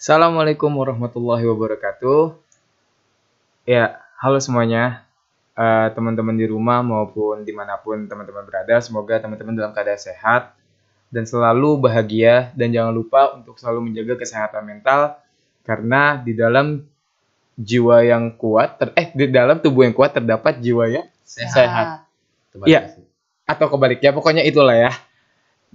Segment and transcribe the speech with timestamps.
[0.00, 2.32] Assalamualaikum warahmatullahi wabarakatuh.
[3.68, 5.04] Ya, halo semuanya.
[5.52, 10.56] Eh, teman-teman di rumah maupun di mana pun teman-teman berada, semoga teman-teman dalam keadaan sehat
[11.12, 15.20] dan selalu bahagia dan jangan lupa untuk selalu menjaga kesehatan mental
[15.68, 16.80] karena di dalam
[17.60, 22.08] jiwa yang kuat, ter- eh di dalam tubuh yang kuat terdapat jiwa yang sehat.
[22.64, 22.96] Iya.
[22.96, 23.04] sih.
[23.44, 24.96] atau kebaliknya pokoknya itulah ya.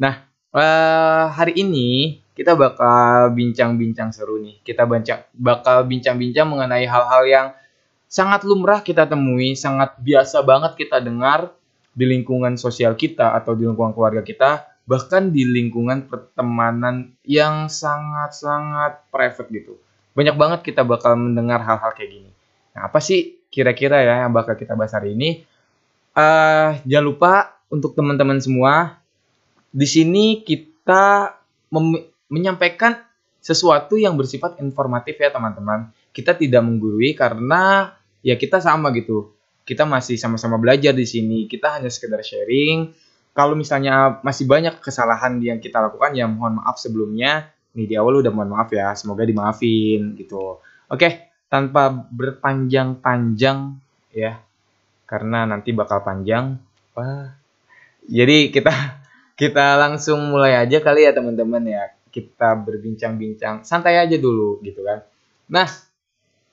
[0.02, 4.60] Nah eh, hari ini kita bakal bincang-bincang seru nih.
[4.62, 7.48] Kita bancang, bakal bincang-bincang mengenai hal-hal yang
[8.12, 11.56] sangat lumrah kita temui, sangat biasa banget kita dengar
[11.96, 19.08] di lingkungan sosial kita atau di lingkungan keluarga kita, bahkan di lingkungan pertemanan yang sangat-sangat
[19.08, 19.74] private gitu.
[20.12, 22.32] Banyak banget kita bakal mendengar hal-hal kayak gini.
[22.76, 25.48] Nah, apa sih kira-kira ya yang bakal kita bahas hari ini?
[26.16, 27.32] eh jangan lupa
[27.68, 29.04] untuk teman-teman semua
[29.76, 31.36] di sini kita
[32.30, 32.98] menyampaikan
[33.46, 35.94] sesuatu yang bersifat informatif ya teman-teman.
[36.10, 37.94] Kita tidak menggurui karena
[38.26, 39.38] ya kita sama gitu.
[39.66, 41.46] Kita masih sama-sama belajar di sini.
[41.46, 42.90] Kita hanya sekedar sharing.
[43.36, 47.54] Kalau misalnya masih banyak kesalahan yang kita lakukan ya mohon maaf sebelumnya.
[47.78, 48.98] Nih di awal udah mohon maaf ya.
[48.98, 50.62] Semoga dimaafin gitu.
[50.90, 53.78] Oke, tanpa berpanjang-panjang
[54.14, 54.42] ya.
[55.06, 56.58] Karena nanti bakal panjang.
[56.98, 57.36] Wah.
[58.06, 58.74] Jadi kita
[59.36, 61.94] kita langsung mulai aja kali ya teman-teman ya.
[62.16, 65.04] Kita berbincang-bincang santai aja dulu gitu kan.
[65.52, 65.68] Nah,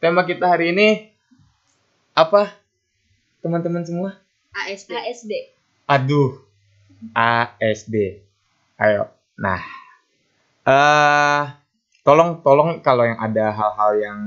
[0.03, 1.07] tema kita hari ini
[2.19, 2.51] apa?
[3.39, 4.19] Teman-teman semua?
[4.51, 4.91] ASD.
[4.91, 5.33] ASD.
[5.87, 6.43] Aduh.
[7.15, 8.27] ASD.
[8.75, 9.07] Ayo.
[9.39, 9.63] Nah.
[10.63, 11.43] eh
[12.07, 14.21] tolong tolong kalau yang ada hal-hal yang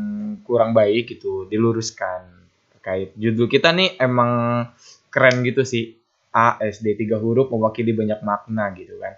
[0.43, 2.27] kurang baik gitu diluruskan
[2.75, 4.63] terkait judul kita nih emang
[5.11, 5.99] keren gitu sih.
[6.35, 9.15] ASD tiga huruf mewakili banyak makna gitu kan.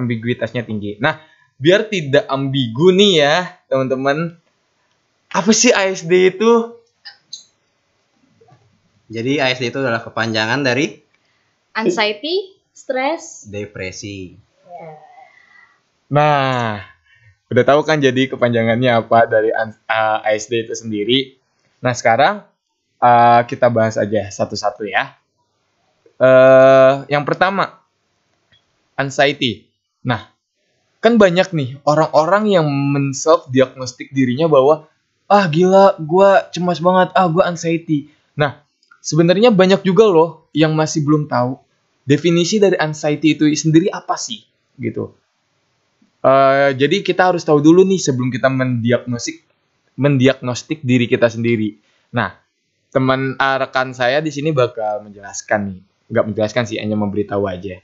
[0.00, 0.96] Ambiguitasnya tinggi.
[0.96, 1.20] Nah,
[1.58, 3.36] biar tidak ambigu nih ya,
[3.70, 4.38] teman-teman.
[5.34, 6.78] Apa sih ASD itu?
[9.10, 11.02] Jadi ASD itu adalah kepanjangan dari
[11.74, 13.50] Anxiety, stres.
[13.50, 14.38] depresi.
[16.06, 16.78] Nah,
[17.50, 21.34] udah tahu kan jadi kepanjangannya apa dari uh, ASD itu sendiri.
[21.82, 22.46] Nah, sekarang
[23.02, 25.18] uh, kita bahas aja satu-satu ya.
[26.14, 27.82] Eh, yang pertama,
[28.94, 29.66] anxiety.
[30.06, 30.30] Nah,
[31.04, 34.88] kan banyak nih orang-orang yang men-self diagnostik dirinya bahwa
[35.28, 38.08] ah gila, gua cemas banget, ah gua anxiety.
[38.32, 38.64] Nah,
[39.04, 41.60] sebenarnya banyak juga loh yang masih belum tahu
[42.08, 44.48] definisi dari anxiety itu sendiri apa sih,
[44.80, 45.12] gitu.
[46.24, 49.44] Eh, jadi kita harus tahu dulu nih sebelum kita mendiagnostik
[50.00, 51.76] mendiagnostik diri kita sendiri.
[52.16, 52.32] Nah,
[52.88, 57.76] teman ah, rekan saya di sini bakal menjelaskan nih, nggak menjelaskan sih, hanya memberitahu aja.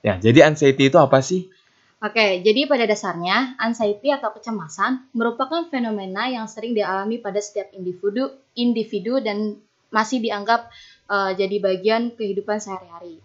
[0.00, 1.52] Ya, jadi anxiety itu apa sih?
[1.96, 8.36] Oke, jadi pada dasarnya anxiety atau kecemasan merupakan fenomena yang sering dialami pada setiap individu,
[8.52, 9.56] individu dan
[9.88, 10.68] masih dianggap
[11.08, 13.16] eh, jadi bagian kehidupan sehari-hari.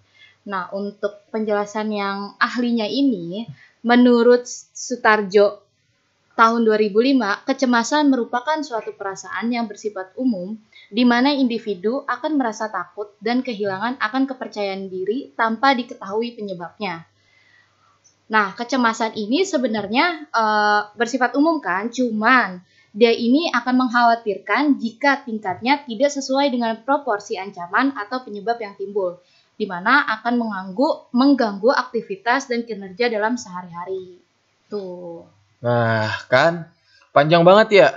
[0.47, 3.43] Nah, untuk penjelasan yang ahlinya ini,
[3.83, 5.61] menurut Sutarjo
[6.39, 10.55] tahun 2005, kecemasan merupakan suatu perasaan yang bersifat umum
[10.87, 17.10] di mana individu akan merasa takut dan kehilangan akan kepercayaan diri tanpa diketahui penyebabnya.
[18.31, 22.63] Nah, kecemasan ini sebenarnya eh, bersifat umum kan, cuman
[22.95, 29.19] dia ini akan mengkhawatirkan jika tingkatnya tidak sesuai dengan proporsi ancaman atau penyebab yang timbul,
[29.55, 34.19] di mana akan mengganggu, mengganggu aktivitas dan kinerja dalam sehari-hari.
[34.71, 35.27] Tuh.
[35.59, 36.71] Nah, kan
[37.11, 37.89] panjang banget ya?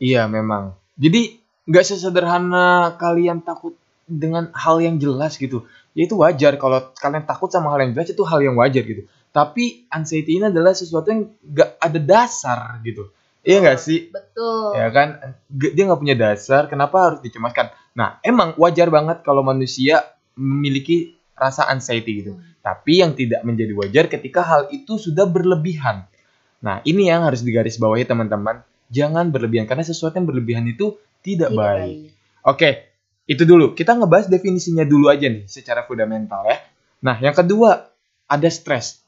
[0.00, 0.76] Iya, memang.
[0.96, 3.76] Jadi nggak sesederhana kalian takut
[4.08, 5.68] dengan hal yang jelas gitu.
[5.92, 9.04] Ya itu wajar kalau kalian takut sama hal yang jelas itu hal yang wajar gitu.
[9.30, 13.12] Tapi anxiety ini adalah sesuatu yang nggak ada dasar gitu.
[13.46, 14.10] Iya nggak sih?
[14.10, 14.76] Betul.
[14.76, 15.08] Ya kan?
[15.48, 16.66] Dia nggak punya dasar.
[16.68, 17.70] Kenapa harus dicemaskan?
[17.96, 20.04] Nah, emang wajar banget kalau manusia
[20.36, 22.36] memiliki rasa anxiety gitu.
[22.60, 26.04] Tapi yang tidak menjadi wajar ketika hal itu sudah berlebihan.
[26.58, 28.60] Nah, ini yang harus digarisbawahi teman-teman.
[28.90, 31.96] Jangan berlebihan karena sesuatu yang berlebihan itu tidak, Tidak baik.
[32.44, 32.70] Oke,
[33.28, 33.76] itu dulu.
[33.76, 36.58] Kita ngebahas definisinya dulu aja nih secara fundamental ya.
[37.04, 37.92] Nah, yang kedua
[38.28, 39.07] ada stres.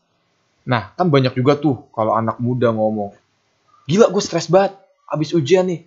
[0.68, 3.16] Nah, kan banyak juga tuh kalau anak muda ngomong,
[3.88, 4.76] gila gue stres banget
[5.08, 5.86] abis ujian nih.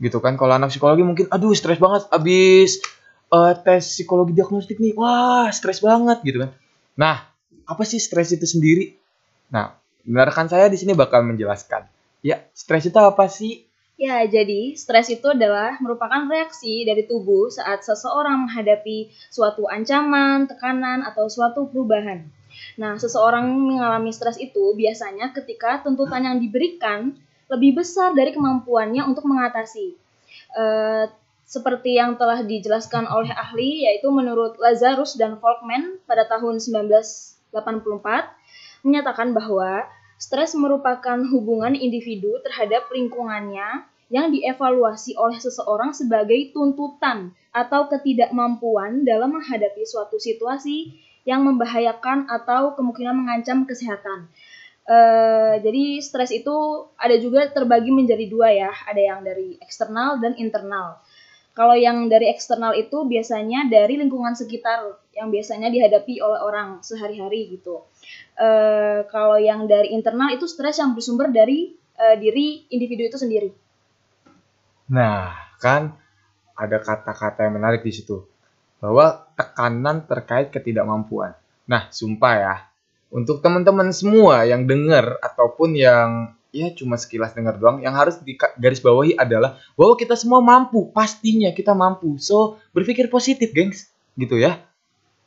[0.00, 0.34] Gitu kan.
[0.34, 2.82] Kalau anak psikologi mungkin, aduh stres banget abis
[3.30, 4.96] eh, tes psikologi diagnostik nih.
[4.96, 6.50] Wah, stres banget gitu kan.
[6.98, 7.16] Nah,
[7.64, 8.96] apa sih stres itu sendiri?
[9.52, 11.86] Nah, rekan saya di sini bakal menjelaskan.
[12.24, 13.64] Ya, stres itu apa sih?
[13.94, 21.06] Ya, jadi stres itu adalah merupakan reaksi dari tubuh saat seseorang menghadapi suatu ancaman, tekanan,
[21.06, 22.26] atau suatu perubahan.
[22.80, 27.14] Nah, seseorang mengalami stres itu biasanya ketika tuntutan yang diberikan
[27.48, 29.94] lebih besar dari kemampuannya untuk mengatasi.
[30.54, 31.04] Eh,
[31.44, 38.32] seperti yang telah dijelaskan oleh ahli, yaitu menurut Lazarus dan Folkman pada tahun 1984,
[38.82, 39.84] menyatakan bahwa
[40.16, 49.36] stres merupakan hubungan individu terhadap lingkungannya yang dievaluasi oleh seseorang sebagai tuntutan atau ketidakmampuan dalam
[49.36, 54.28] menghadapi suatu situasi yang membahayakan atau kemungkinan mengancam kesehatan.
[54.84, 56.52] Eh, jadi stres itu
[57.00, 61.00] ada juga terbagi menjadi dua ya, ada yang dari eksternal dan internal.
[61.56, 67.56] Kalau yang dari eksternal itu biasanya dari lingkungan sekitar yang biasanya dihadapi oleh orang sehari-hari
[67.56, 67.88] gitu.
[68.36, 73.48] Eh, kalau yang dari internal itu stres yang bersumber dari eh, diri individu itu sendiri.
[74.92, 75.32] Nah,
[75.64, 75.96] kan
[76.52, 78.33] ada kata-kata yang menarik di situ.
[78.84, 81.32] Bahwa tekanan terkait ketidakmampuan.
[81.64, 82.56] Nah, sumpah ya.
[83.08, 88.36] Untuk teman-teman semua yang dengar ataupun yang ya cuma sekilas dengar doang, yang harus di
[88.36, 92.20] garis bawahi adalah bahwa kita semua mampu, pastinya kita mampu.
[92.20, 93.88] So, berpikir positif, gengs.
[94.20, 94.60] Gitu ya.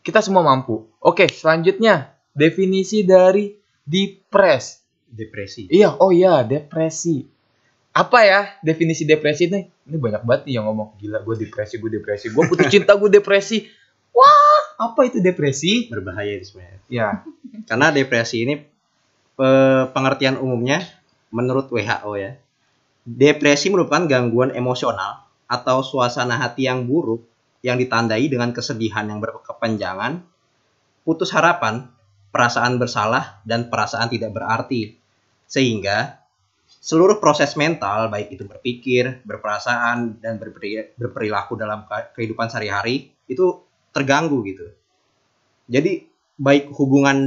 [0.06, 0.86] Kita semua mampu.
[1.02, 4.86] Oke, selanjutnya definisi dari depres.
[5.08, 5.66] Depresi.
[5.68, 7.37] Iya, oh iya, depresi.
[7.98, 9.66] Apa ya definisi depresi ini?
[9.90, 13.10] Ini banyak banget nih yang ngomong gila gue depresi, gue depresi, gue putus cinta, gue
[13.10, 13.66] depresi.
[14.14, 15.90] Wah, apa itu depresi?
[15.90, 16.80] Berbahaya itu sebenarnya.
[16.94, 17.26] Ya,
[17.66, 18.62] Karena depresi ini
[19.42, 20.86] eh, pengertian umumnya
[21.34, 22.38] menurut WHO ya.
[23.02, 27.26] Depresi merupakan gangguan emosional atau suasana hati yang buruk
[27.66, 30.22] yang ditandai dengan kesedihan yang berkepanjangan,
[31.02, 31.90] putus harapan,
[32.30, 35.00] perasaan bersalah, dan perasaan tidak berarti.
[35.50, 36.27] Sehingga
[36.82, 43.62] seluruh proses mental, baik itu berpikir, berperasaan, dan berperi- berperilaku dalam ke- kehidupan sehari-hari, itu
[43.92, 44.66] terganggu gitu.
[45.68, 46.08] Jadi
[46.38, 47.18] baik hubungan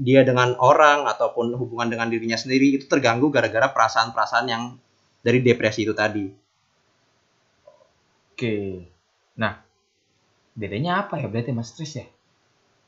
[0.00, 4.62] dia dengan orang ataupun hubungan dengan dirinya sendiri itu terganggu gara-gara perasaan-perasaan yang
[5.22, 6.26] dari depresi itu tadi.
[8.32, 8.54] oke.
[9.38, 9.54] Nah,
[10.56, 12.06] bedanya apa ya berarti mas stres ya?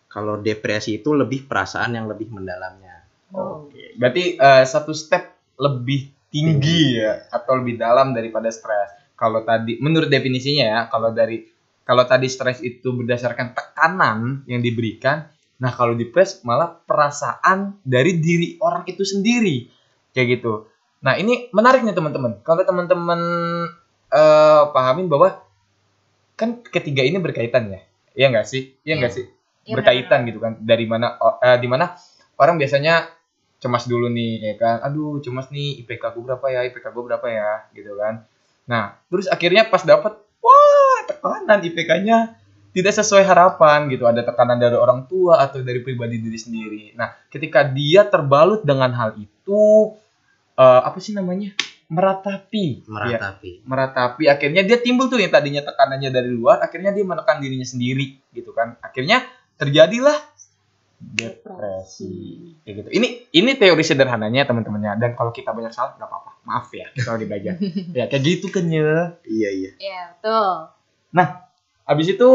[0.09, 3.03] Kalau depresi itu lebih perasaan yang lebih mendalamnya.
[3.35, 8.91] Oke, berarti eh, satu step lebih tinggi ya atau lebih dalam daripada stres.
[9.15, 11.47] Kalau tadi menurut definisinya ya, kalau dari
[11.85, 15.29] kalau tadi stres itu berdasarkan tekanan yang diberikan,
[15.61, 19.69] nah kalau depres malah perasaan dari diri orang itu sendiri.
[20.11, 20.67] Kayak gitu.
[21.05, 22.41] Nah, ini menarik nih teman-teman.
[22.41, 23.21] Kalau teman-teman
[24.09, 25.45] eh, pahamin bahwa
[26.35, 27.81] kan ketiga ini berkaitan ya.
[28.15, 28.75] Iya nggak sih?
[28.83, 29.19] Iya nggak Iya.
[29.21, 29.27] sih?
[29.65, 30.59] Iya, berkaitan gitu kan.
[30.63, 31.95] Dari mana eh, di mana
[32.39, 33.07] orang biasanya
[33.65, 34.77] cemas dulu nih ya kan?
[34.85, 36.61] Aduh cemas nih IPK gue berapa ya?
[36.69, 37.51] IPK gue berapa ya?
[37.73, 38.29] Gitu kan.
[38.69, 42.37] Nah terus akhirnya pas dapat wah tekanan IPK-nya
[42.77, 44.05] tidak sesuai harapan gitu.
[44.05, 46.85] Ada tekanan dari orang tua atau dari pribadi diri sendiri.
[46.93, 49.97] Nah ketika dia terbalut dengan hal itu
[50.61, 51.57] eh, apa sih namanya?
[51.89, 52.85] Meratapi.
[52.85, 53.51] Ya, Meratapi.
[53.65, 54.25] meratapi.
[54.29, 58.53] Akhirnya dia timbul tuh yang tadinya tekanannya dari luar akhirnya dia menekan dirinya sendiri gitu
[58.53, 58.77] kan.
[58.85, 59.25] Akhirnya
[59.55, 60.34] terjadilah
[61.13, 62.15] depresi
[62.63, 66.69] kayak gitu ini ini teori sederhananya teman-temannya dan kalau kita banyak salah nggak apa-apa maaf
[66.71, 67.53] ya kalau dibaca
[67.91, 69.71] ya kayak gitu kan ya Iya iya.
[69.77, 70.57] Iya, betul.
[71.85, 72.29] habis itu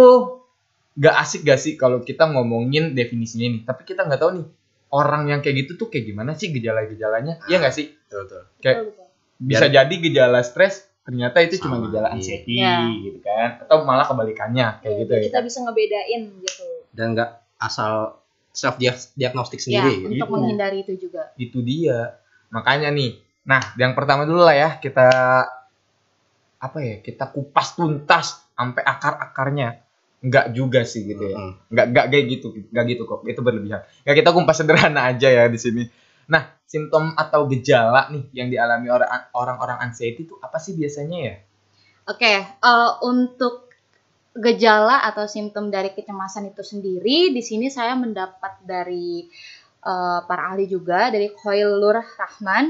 [0.94, 4.46] gak asik gak sih kalau kita ngomongin definisinya nih tapi kita nggak tahu nih
[4.90, 8.42] orang yang kayak gitu tuh kayak gimana sih gejala-gejalanya Iya nggak sih Betul betul.
[8.60, 9.08] kayak Betul, betul.
[9.40, 12.14] bisa jadi gejala stres ternyata itu cuma Sama, gejala iya.
[12.14, 12.76] anxiety Iya.
[13.02, 16.68] gitu kan atau malah kebalikannya kayak Ya, gitu biar ya kita bisa ngebedain gitu.
[16.92, 18.19] Dan nggak asal
[18.60, 18.76] self
[19.16, 19.94] diagnostik Ya, sendiri.
[19.96, 20.08] gitu.
[20.12, 20.34] untuk Gitu.
[20.36, 21.32] menghindari itu juga.
[21.40, 22.20] itu dia
[22.52, 25.08] makanya nih nah yang pertama dulu lah ya kita
[26.60, 29.80] apa ya kita kupas tuntas sampai akar akarnya
[30.20, 31.72] nggak juga sih gitu ya Mm-mm.
[31.72, 35.48] nggak nggak kayak gitu nggak gitu kok itu berlebihan ya kita kumpas sederhana aja ya
[35.48, 35.88] di sini
[36.28, 41.36] nah simptom atau gejala nih yang dialami orang orang-orang anxiety itu apa sih biasanya ya
[42.10, 43.69] Oke, eh, untuk
[44.36, 49.26] gejala atau simptom dari kecemasan itu sendiri, di sini saya mendapat dari
[49.84, 52.66] eh, para ahli juga dari Khairul Rahman.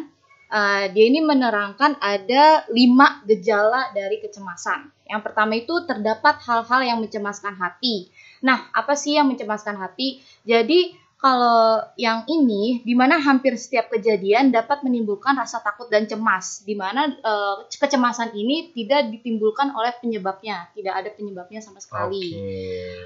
[0.50, 4.90] Eh, dia ini menerangkan ada lima gejala dari kecemasan.
[5.06, 8.10] Yang pertama itu terdapat hal-hal yang mencemaskan hati.
[8.42, 10.22] Nah, apa sih yang mencemaskan hati?
[10.48, 16.64] Jadi kalau yang ini, di mana hampir setiap kejadian dapat menimbulkan rasa takut dan cemas,
[16.64, 22.40] di mana eh, kecemasan ini tidak ditimbulkan oleh penyebabnya, tidak ada penyebabnya sama sekali.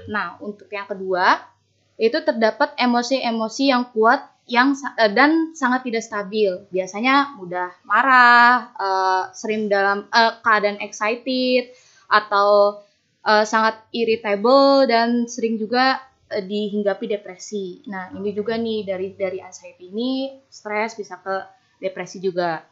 [0.06, 1.42] Nah, untuk yang kedua,
[1.98, 6.70] itu terdapat emosi-emosi yang kuat yang eh, dan sangat tidak stabil.
[6.70, 11.74] Biasanya mudah marah, eh, sering dalam keadaan excited
[12.06, 12.78] atau
[13.24, 15.96] sangat irritable dan sering juga
[16.42, 17.84] dihinggapi depresi.
[17.86, 21.36] Nah, ini juga nih dari dari anxiety ini stres bisa ke
[21.78, 22.64] depresi juga.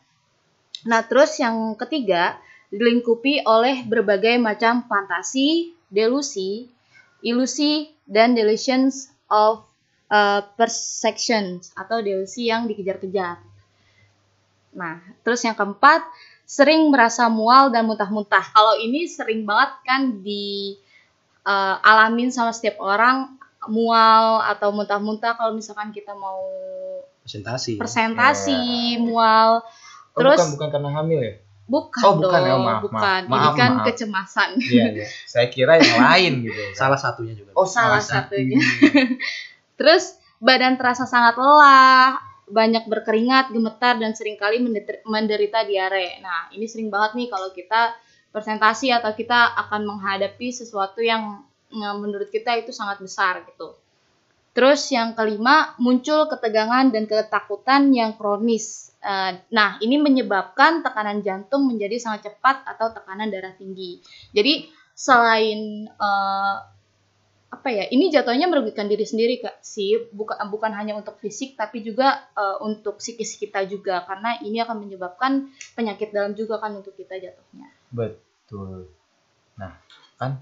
[0.88, 2.38] Nah, terus yang ketiga
[2.72, 6.72] dilingkupi oleh berbagai macam fantasi, delusi,
[7.20, 9.62] ilusi, dan delusions of
[10.08, 13.38] uh, perceptions atau delusi yang dikejar-kejar.
[14.72, 16.00] Nah, terus yang keempat,
[16.48, 18.52] sering merasa mual dan muntah-muntah.
[18.52, 20.76] Kalau ini sering banget kan di
[21.44, 26.42] uh, alamin sama setiap orang mual atau muntah-muntah kalau misalkan kita mau
[27.22, 27.78] Presentasi.
[27.78, 28.62] presentasi,
[28.98, 29.62] mual.
[30.12, 31.34] Oh, Terus bukan bukan karena hamil ya?
[31.62, 33.20] bukan Oh, bukan dong, ya, maaf, bukan.
[33.30, 33.38] maaf.
[33.38, 33.84] Ini kan maaf.
[33.88, 34.50] kecemasan.
[34.58, 35.06] Iya, iya.
[35.24, 36.62] Saya kira yang lain gitu.
[36.80, 37.54] Salah satunya juga.
[37.54, 38.58] Oh, Salah salah, satunya.
[39.78, 42.18] Terus badan terasa sangat lelah,
[42.50, 44.60] banyak berkeringat, gemetar dan sering kali
[45.06, 46.18] menderita diare.
[46.20, 47.94] Nah, ini sering banget nih kalau kita
[48.34, 53.74] presentasi atau kita akan menghadapi sesuatu yang yang menurut kita itu sangat besar gitu.
[54.52, 58.92] Terus yang kelima, muncul ketegangan dan ketakutan yang kronis.
[59.00, 64.04] Eh, Nah, ini menyebabkan tekanan jantung menjadi sangat cepat atau tekanan darah tinggi.
[64.36, 66.56] Jadi, selain eh,
[67.52, 71.84] apa ya ini jatuhnya merugikan diri sendiri kak sih bukan bukan hanya untuk fisik tapi
[71.84, 76.96] juga eh, untuk psikis kita juga karena ini akan menyebabkan penyakit dalam juga kan untuk
[76.96, 78.88] kita jatuhnya Betul.
[79.60, 79.76] Nah,
[80.16, 80.40] kan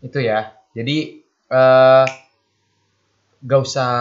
[0.00, 0.56] itu ya.
[0.74, 1.22] Jadi
[1.52, 2.06] eh
[3.44, 3.92] gak usah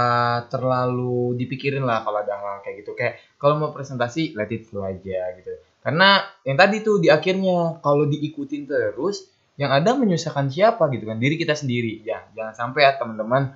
[0.47, 2.95] terlalu dipikirin lah kalau ada hal kayak gitu.
[2.95, 5.51] Kayak kalau mau presentasi let it flow aja gitu.
[5.83, 9.27] Karena yang tadi tuh di akhirnya kalau diikutin terus
[9.59, 13.53] yang ada menyusahkan siapa gitu kan diri kita sendiri ya jangan sampai ya teman-teman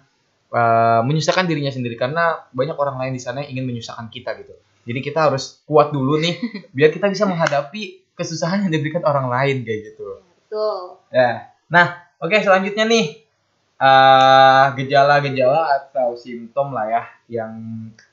[0.54, 4.54] eh, menyusahkan dirinya sendiri karena banyak orang lain di sana yang ingin menyusahkan kita gitu
[4.86, 6.38] jadi kita harus kuat dulu nih
[6.78, 11.52] biar kita bisa menghadapi kesusahan yang diberikan orang lain kayak gitu betul Ya.
[11.68, 13.06] Nah, oke selanjutnya nih
[13.78, 17.52] eh, gejala-gejala atau simptom lah ya yang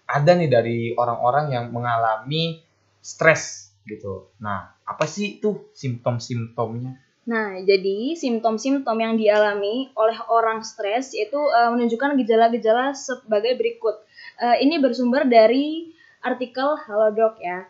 [0.05, 2.61] ada nih dari orang-orang yang mengalami
[3.01, 4.33] stres gitu.
[4.41, 6.97] Nah, apa sih tuh simptom-simptomnya?
[7.25, 13.97] Nah, jadi simptom-simptom yang dialami oleh orang stres itu eh, menunjukkan gejala-gejala sebagai berikut.
[14.41, 17.65] Eh, ini bersumber dari artikel Halodoc ya.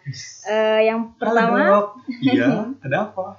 [0.46, 3.38] Eh, yang pertama, iya, ada apa?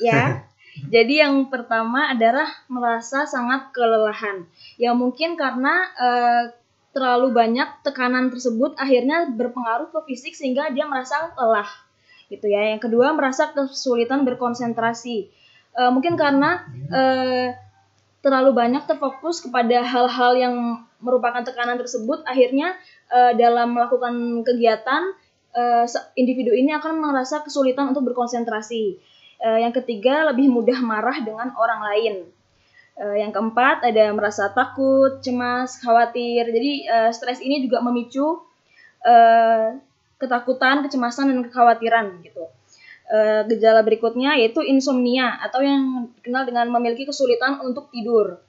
[0.00, 0.44] ya.
[0.74, 4.42] Jadi yang pertama adalah merasa sangat kelelahan.
[4.74, 6.42] Ya mungkin karena eh,
[6.94, 11.68] terlalu banyak tekanan tersebut akhirnya berpengaruh ke fisik sehingga dia merasa lelah.
[12.26, 12.74] Gitu ya.
[12.74, 15.30] Yang kedua merasa kesulitan berkonsentrasi.
[15.74, 17.54] Eh, mungkin karena eh,
[18.22, 20.54] terlalu banyak terfokus kepada hal-hal yang
[20.98, 22.74] merupakan tekanan tersebut akhirnya
[23.14, 25.22] eh, dalam melakukan kegiatan
[25.86, 28.98] se- individu ini akan merasa kesulitan untuk berkonsentrasi.
[29.40, 32.14] Eh, yang ketiga, lebih mudah marah dengan orang lain.
[32.94, 36.46] Eh, yang keempat, ada merasa takut, cemas, khawatir.
[36.48, 38.42] Jadi, eh, stres ini juga memicu
[40.16, 42.48] ketakutan, kecemasan, dan kekhawatiran gitu.
[43.52, 48.40] Gejala berikutnya yaitu insomnia atau yang dikenal dengan memiliki kesulitan untuk tidur.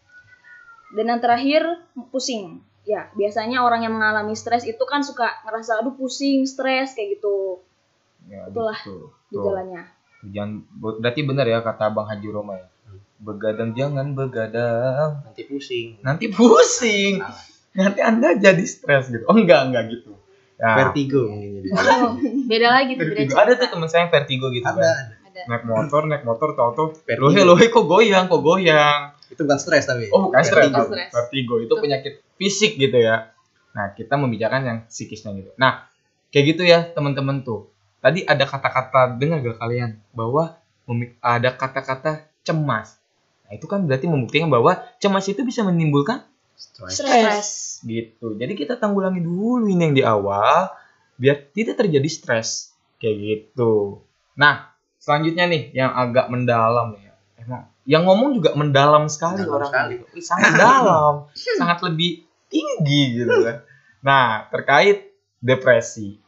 [0.95, 2.63] Dan yang terakhir, pusing.
[2.87, 7.59] Ya, biasanya orang yang mengalami stres itu kan suka ngerasa aduh pusing, stres kayak gitu
[8.25, 9.13] Ya, Itulah gitu.
[9.29, 9.83] Gejalanya.
[10.23, 12.67] Jangan berarti benar ya kata Bang Haji Roma ya.
[13.15, 15.23] Begadang jangan begadang.
[15.25, 15.87] Nanti pusing.
[16.03, 17.23] Nanti pusing.
[17.75, 19.27] Nanti Anda jadi stres gitu.
[19.27, 20.15] Oh enggak, enggak gitu.
[20.55, 20.87] Ya.
[20.87, 21.67] Vertigo mungkin jadi.
[21.75, 22.15] Oh,
[22.47, 23.35] beda lagi tuh beda Vertigo.
[23.35, 25.05] Ada tuh teman saya yang vertigo gitu Ada, kan.
[25.27, 25.41] ada.
[25.51, 26.89] Naik motor, naik motor, tau tuh.
[27.03, 27.27] Vertigo.
[27.27, 29.11] Lohe, lohe kok goyang, kok goyang.
[29.27, 30.07] Itu bukan stres tapi.
[30.15, 30.95] Oh bukan stres, Vertigo.
[31.11, 31.55] Vertigo.
[31.59, 33.35] Itu penyakit fisik gitu ya.
[33.75, 35.51] Nah kita membicarakan yang psikisnya gitu.
[35.59, 35.91] Nah
[36.31, 37.67] kayak gitu ya teman-teman tuh.
[38.05, 40.61] Tadi ada kata-kata dengar gak kalian bahwa
[41.17, 43.01] ada kata-kata cemas.
[43.49, 46.21] Nah itu kan berarti membuktikan bahwa cemas itu bisa menimbulkan
[46.53, 47.01] Stres.
[47.01, 47.49] Stres.
[47.83, 48.37] gitu.
[48.37, 50.69] Jadi kita tanggulangi dulu ini yang di awal
[51.17, 52.71] biar tidak terjadi stres
[53.01, 53.99] kayak gitu.
[54.37, 57.11] Nah, selanjutnya nih yang agak mendalam ya.
[57.41, 59.93] Emang yang ngomong juga mendalam sekali Mendalam orang sekali.
[59.99, 60.05] gitu.
[60.15, 61.13] Ih, Sangat dalam,
[61.59, 62.11] sangat lebih
[62.47, 63.57] tinggi gitu kan.
[64.05, 66.21] Nah, terkait depresi.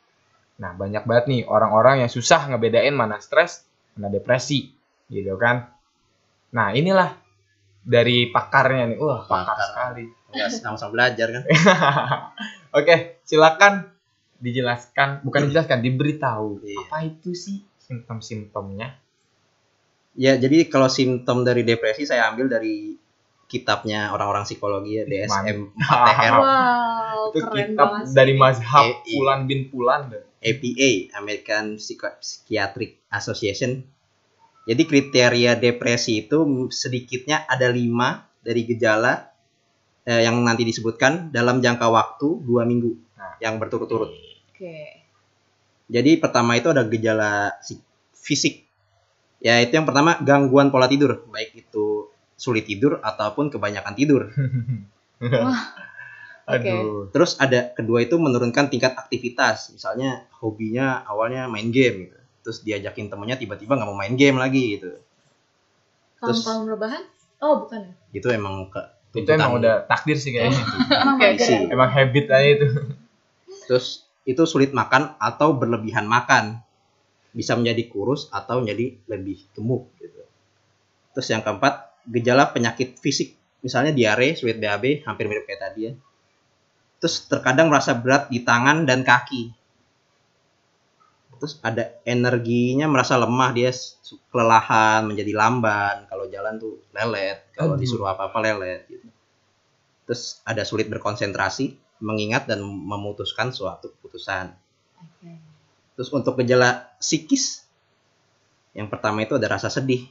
[0.57, 4.73] Nah, banyak banget nih orang-orang yang susah ngebedain mana stres, mana depresi
[5.07, 5.69] gitu kan.
[6.53, 7.13] Nah, inilah
[7.85, 8.97] dari pakarnya nih.
[8.97, 9.67] Wah, pakar Pakar.
[9.69, 10.05] sekali.
[10.35, 11.43] Ya, sama-sama belajar kan.
[12.77, 13.87] Oke, silakan
[14.41, 16.61] dijelaskan, bukan dijelaskan, diberitahu.
[16.65, 16.77] Iya.
[16.89, 18.97] Apa itu sih simptom-simptomnya?
[20.17, 22.97] Ya, jadi kalau simptom dari depresi saya ambil dari
[23.47, 26.77] kitabnya orang-orang psikologi ya, DSM 4TR, wow
[27.31, 28.85] itu keren kitab dari mazhab.
[29.03, 30.11] Pulan bin Pulan.
[30.11, 30.23] deh.
[30.37, 33.81] APA, American Psychiatric Association.
[34.67, 39.31] Jadi kriteria depresi itu sedikitnya ada lima dari gejala
[40.03, 43.33] eh, yang nanti disebutkan dalam jangka waktu dua minggu Nah.
[43.41, 44.13] yang berturut-turut.
[44.13, 44.77] oke
[45.89, 47.81] Jadi pertama itu ada gejala si-
[48.13, 48.61] fisik.
[49.41, 54.29] Ya itu yang pertama gangguan pola tidur, baik itu sulit tidur ataupun kebanyakan tidur.
[56.47, 57.11] Aduh.
[57.11, 59.75] Terus ada kedua itu menurunkan tingkat aktivitas.
[59.75, 62.17] Misalnya hobinya awalnya main game gitu.
[62.47, 64.95] Terus diajakin temennya tiba-tiba nggak mau main game lagi gitu.
[66.23, 67.03] Terus- kaum rebahan?
[67.43, 67.91] Oh bukan.
[67.91, 67.93] ya?
[68.15, 68.81] Itu emang ke
[69.13, 70.61] Itu emang udah takdir sih kayaknya.
[71.01, 71.57] Emang Oke, mager sih.
[71.57, 71.73] ya?
[71.73, 72.67] emang habit aja itu.
[73.65, 76.61] Terus itu sulit makan atau berlebihan makan.
[77.33, 80.21] Bisa menjadi kurus atau menjadi lebih gemuk gitu.
[81.17, 83.33] Terus yang keempat, gejala penyakit fisik.
[83.65, 85.93] Misalnya diare, sulit BAB, hampir mirip kayak tadi ya.
[86.97, 89.53] Terus terkadang merasa berat di tangan dan kaki.
[91.37, 93.69] Terus ada energinya merasa lemah, dia
[94.33, 96.09] kelelahan, menjadi lamban.
[96.09, 99.05] Kalau jalan tuh lelet, kalau disuruh apa-apa lelet gitu.
[100.09, 104.57] Terus ada sulit berkonsentrasi, mengingat dan memutuskan suatu keputusan.
[105.93, 107.61] Terus untuk gejala psikis,
[108.73, 110.09] yang pertama itu ada rasa sedih,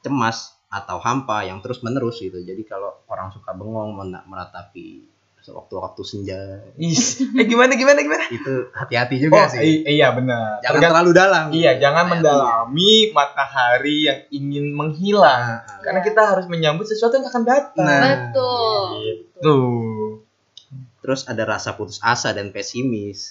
[0.00, 2.40] cemas, atau hampa yang terus menerus gitu.
[2.40, 3.94] Jadi kalau orang suka bengong
[4.26, 5.13] meratapi
[5.46, 8.24] waktu-waktu senja, Is, eh gimana gimana gimana?
[8.28, 9.60] itu hati-hati Oh, juga sih.
[9.60, 10.60] i- iya benar.
[10.60, 11.44] Jangan Tergan- terlalu dalam.
[11.50, 12.12] Iya, jangan Hati-hati.
[12.24, 15.60] mendalami matahari yang ingin menghilang.
[15.60, 17.84] Nah, Karena kita harus menyambut sesuatu yang akan datang.
[17.84, 18.30] Nah.
[18.30, 18.84] Betul.
[19.38, 20.10] Tuh.
[20.98, 23.28] Terus ada rasa putus asa dan pesimis,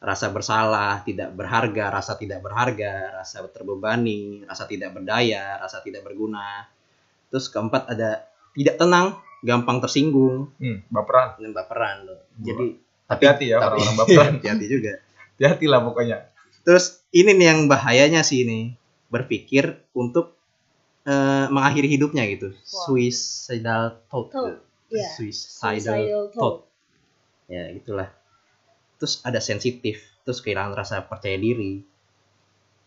[0.00, 6.64] rasa bersalah, tidak berharga, rasa tidak berharga, rasa terbebani, rasa tidak berdaya, rasa tidak berguna.
[7.28, 11.36] Terus keempat ada tidak tenang, gampang tersinggung, Hmm, baperan.
[11.36, 12.20] dan baperan loh.
[12.34, 14.32] Jadi Hati-hati ya tapi- orang-orang baperan.
[14.40, 14.92] hati-hati juga.
[15.36, 16.16] Hati-hati lah pokoknya.
[16.64, 18.72] Terus ini nih yang bahayanya sih ini
[19.06, 20.32] berpikir untuk
[21.04, 22.56] eh, mengakhiri hidupnya gitu.
[22.64, 24.32] Suicidal thought.
[24.32, 24.56] Thought,
[24.88, 25.04] iya.
[25.10, 26.32] Suicidal, Suicidal thought.
[26.32, 26.58] thought.
[27.46, 28.08] Ya gitulah.
[28.96, 31.84] Terus ada sensitif, terus kehilangan rasa percaya diri.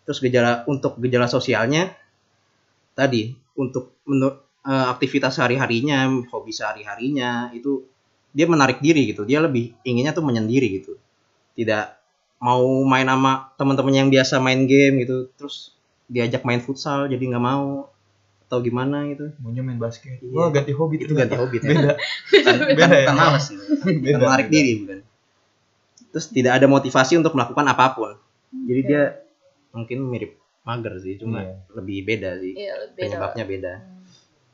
[0.02, 1.94] Terus gejala untuk gejala sosialnya
[2.92, 7.88] tadi untuk menur- eh, aktivitas sehari-harinya, hobi sehari-harinya itu
[8.36, 9.23] dia menarik diri gitu.
[9.23, 10.99] Dia lebih inginnya tuh menyendiri gitu.
[11.56, 11.86] Tidak
[12.38, 15.73] mau main sama teman-teman yang biasa main game gitu, terus
[16.06, 17.89] diajak main futsal jadi nggak mau
[18.47, 19.36] atau gimana gitu.
[19.43, 20.23] Maunya main basket.
[20.23, 20.32] Iya.
[20.32, 21.67] Wah, ganti hobi Itu ganti hobi ya.
[21.67, 21.91] Beda.
[22.32, 23.08] Bukan, Beda ya?
[24.06, 24.17] Beda.
[24.23, 24.99] menarik diri bukan.
[26.15, 28.12] Terus tidak ada motivasi untuk melakukan apa pun.
[28.56, 28.88] Jadi Oke.
[28.88, 29.03] dia
[29.75, 30.32] mungkin mirip
[30.63, 31.53] mager sih, cuma Iya.
[31.75, 32.53] lebih beda sih.
[32.56, 32.95] Iya, beda.
[32.95, 33.73] Penyebabnya beda.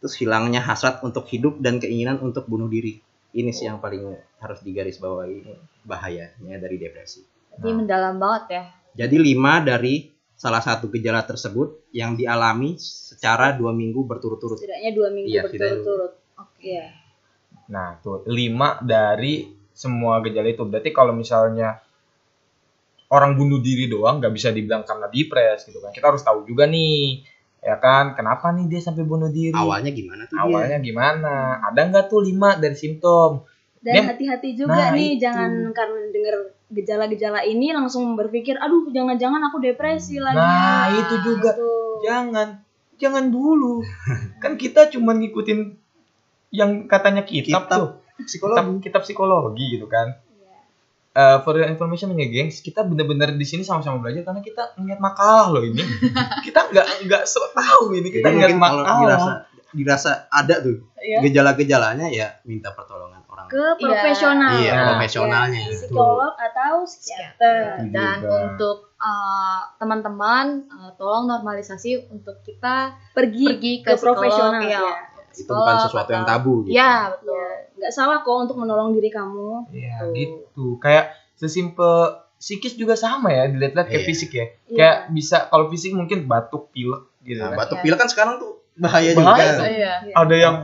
[0.04, 3.00] Terus hilangnya hasrat untuk hidup dan keinginan untuk bunuh diri.
[3.32, 4.04] Ini sih yang paling
[4.44, 5.48] harus digarisbawahi
[5.88, 7.24] bahayanya dari depresi.
[7.56, 8.64] Jadi mendalam banget ya.
[9.00, 14.60] Jadi lima dari salah satu gejala tersebut yang dialami secara dua minggu berturut-turut.
[14.60, 16.14] Setidaknya dua minggu Iya, berturut-turut.
[16.36, 16.68] Oke.
[16.68, 16.92] Iya.
[17.72, 20.68] Nah, tuh lima dari semua gejala itu.
[20.68, 21.80] Berarti kalau misalnya
[23.14, 25.96] orang bunuh diri doang nggak bisa dibilang karena depres gitu kan.
[25.96, 27.22] Kita harus tahu juga nih,
[27.64, 29.56] ya kan, kenapa nih dia sampai bunuh diri?
[29.56, 30.44] Awalnya gimana tuh dia?
[30.44, 31.64] Awalnya gimana?
[31.72, 33.48] Ada nggak tuh lima dari simptom?
[33.84, 35.28] Dan hati-hati juga Nah, nih, itu.
[35.28, 36.36] jangan karena denger
[36.72, 40.40] gejala-gejala ini langsung berpikir, aduh jangan-jangan aku depresi lagi.
[40.40, 41.52] Nah, itu juga.
[41.52, 42.00] Tuh.
[42.04, 42.48] Jangan,
[42.96, 43.84] jangan dulu.
[44.44, 45.76] kan kita cuma ngikutin
[46.56, 47.90] yang katanya kitab, Kitab tuh.
[48.24, 50.16] Kitab, kitab psikologi gitu kan.
[51.14, 51.22] Iya.
[51.24, 54.98] Eh, for your information nih gengs, kita bener-bener di sini sama-sama belajar karena kita ngeliat
[54.98, 55.86] makalah loh ini.
[56.46, 58.98] kita nggak nggak so tahu ini kita Jadi ngeliat makalah.
[59.00, 59.32] dirasa
[59.70, 61.20] dirasa ada tuh Iya.
[61.20, 63.46] gejala-gejalanya ya minta pertolongan orang.
[63.46, 64.56] Ke profesional.
[64.56, 65.60] Iya, Nah, profesionalnya.
[65.60, 65.76] Ya, itu.
[65.84, 67.62] psikolog atau psikiater.
[67.90, 68.38] Dan Juga.
[68.48, 74.80] untuk uh, teman-teman uh, tolong normalisasi untuk kita Pergi, pergi ke ke, profesional, ya.
[74.80, 74.96] ya.
[75.36, 76.74] Itu bukan sesuatu yang tabu gitu.
[76.74, 77.34] Ya, betul.
[77.34, 79.68] Ya, nggak salah kok untuk menolong diri kamu.
[79.70, 80.78] Iya gitu.
[80.78, 81.94] Kayak sesimpel
[82.36, 84.10] psikis juga sama ya dilihat-lihat kayak Iya.
[84.10, 84.46] fisik ya.
[84.68, 84.76] Iya.
[84.76, 87.58] Kayak bisa kalau fisik mungkin batuk pilek gitu Nah, kan.
[87.60, 87.84] batuk Iya.
[87.84, 89.44] pilek kan sekarang tuh bahaya, Bahaya juga.
[89.56, 89.66] tuh.
[89.70, 89.94] Iya.
[90.14, 90.56] Ada yang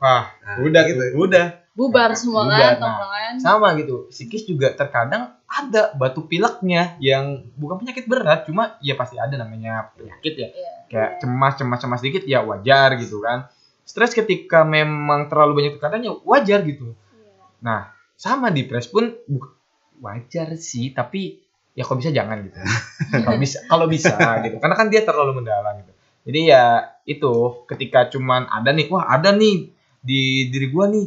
[0.00, 1.02] ah Nah, udah gitu.
[1.18, 2.78] udah Bubar semua Bubar, kan, nah.
[2.78, 3.34] tongkrongan.
[3.36, 4.06] sama gitu.
[4.06, 9.90] Psikis juga terkadang ada batuk pileknya yang bukan penyakit berat, cuma ya pasti ada namanya
[9.92, 10.48] penyakit ya.
[10.48, 10.72] Iya.
[10.86, 13.50] Kayak cemas, cemas, cemas dikit ya wajar gitu kan.
[13.84, 16.96] Stres ketika memang terlalu banyak tekanan ya wajar gitu.
[16.96, 17.44] Iya.
[17.60, 17.80] Nah,
[18.16, 19.52] sama depres pun bu-
[20.00, 21.38] wajar sih, tapi
[21.76, 22.58] ya kalau bisa jangan gitu.
[23.28, 24.56] kalau bisa kalau bisa gitu.
[24.58, 25.92] Karena kan dia terlalu mendalam gitu.
[26.24, 27.32] Jadi ya itu
[27.68, 29.68] ketika cuman ada nih, wah ada nih
[30.00, 31.06] di diri gua nih.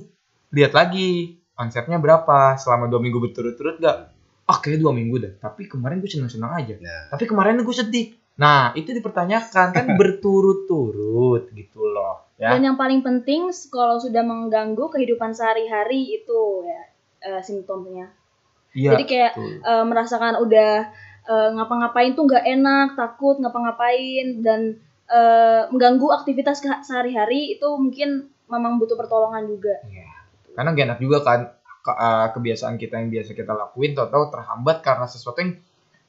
[0.54, 4.14] Lihat lagi konsepnya berapa selama dua minggu berturut-turut gak?
[4.48, 5.34] Ah kayak dua minggu deh.
[5.42, 6.76] Tapi kemarin gue seneng-seneng aja.
[6.80, 7.12] Nah.
[7.12, 8.16] Tapi kemarin gue sedih.
[8.40, 12.27] Nah itu dipertanyakan kan berturut-turut gitu loh.
[12.38, 12.54] Ya.
[12.54, 16.82] Dan yang paling penting kalau sudah mengganggu kehidupan sehari-hari itu ya
[17.34, 18.14] eh, simptomnya.
[18.78, 18.94] Iya.
[18.94, 19.52] Jadi kayak betul.
[19.66, 20.74] eh, merasakan udah
[21.26, 24.78] eh, ngapa-ngapain tuh nggak enak, takut ngapa-ngapain dan
[25.10, 29.82] eh, mengganggu aktivitas sehari-hari itu mungkin memang butuh pertolongan juga.
[29.90, 30.06] Iya.
[30.54, 31.40] Karena gak enak juga kan
[31.86, 31.98] ke-
[32.38, 35.54] kebiasaan kita yang biasa kita lakuin tahu-tahu terhambat karena sesuatu yang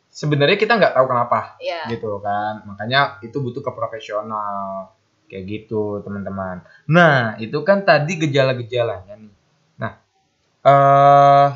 [0.08, 1.88] sebenarnya kita nggak tahu kenapa Iya.
[1.88, 2.64] gitu kan.
[2.68, 4.92] Makanya itu butuh ke profesional
[5.28, 6.64] kayak gitu teman-teman.
[6.88, 9.34] Nah itu kan tadi gejala-gejalanya nih.
[9.78, 9.92] Nah
[10.64, 11.48] eh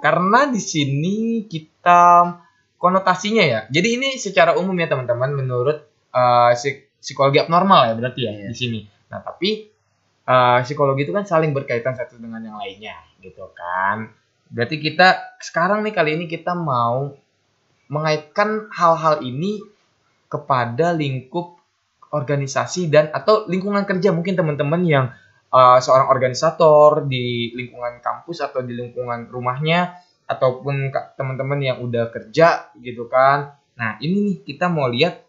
[0.00, 2.34] karena di sini kita
[2.80, 3.60] konotasinya ya.
[3.70, 8.48] Jadi ini secara umum ya teman-teman menurut psik- psikologi abnormal ya berarti ya Iya.
[8.50, 8.80] di sini.
[9.12, 9.70] Nah tapi
[10.26, 14.10] eh, psikologi itu kan saling berkaitan satu dengan yang lainnya gitu kan.
[14.50, 17.14] Berarti kita sekarang nih kali ini kita mau
[17.86, 19.62] mengaitkan hal-hal ini
[20.30, 21.59] kepada lingkup
[22.10, 25.06] organisasi dan atau lingkungan kerja mungkin teman-teman yang
[25.54, 29.94] uh, seorang organisator di lingkungan kampus atau di lingkungan rumahnya
[30.26, 33.58] ataupun teman-teman yang udah kerja gitu kan.
[33.74, 35.22] Nah ini nih kita mau lihat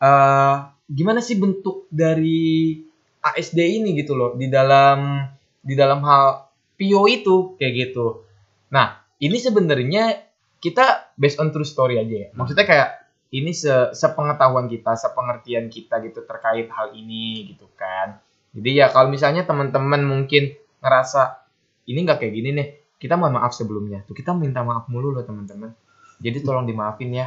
[0.00, 2.76] uh, gimana sih bentuk dari
[3.22, 5.24] ASD ini gitu loh di dalam
[5.62, 8.28] di dalam hal PO itu kayak gitu.
[8.72, 12.28] Nah ini sebenarnya kita based on true story aja ya.
[12.36, 12.88] Maksudnya kayak
[13.32, 18.20] ini se sepengetahuan kita, sepengertian kita gitu terkait hal ini gitu kan.
[18.52, 20.52] Jadi ya kalau misalnya teman-teman mungkin
[20.84, 21.40] ngerasa
[21.88, 22.68] ini nggak kayak gini nih,
[23.00, 24.04] kita mohon maaf sebelumnya.
[24.04, 25.72] Tuh kita minta maaf mulu loh teman-teman.
[26.20, 27.26] Jadi tolong dimaafin ya.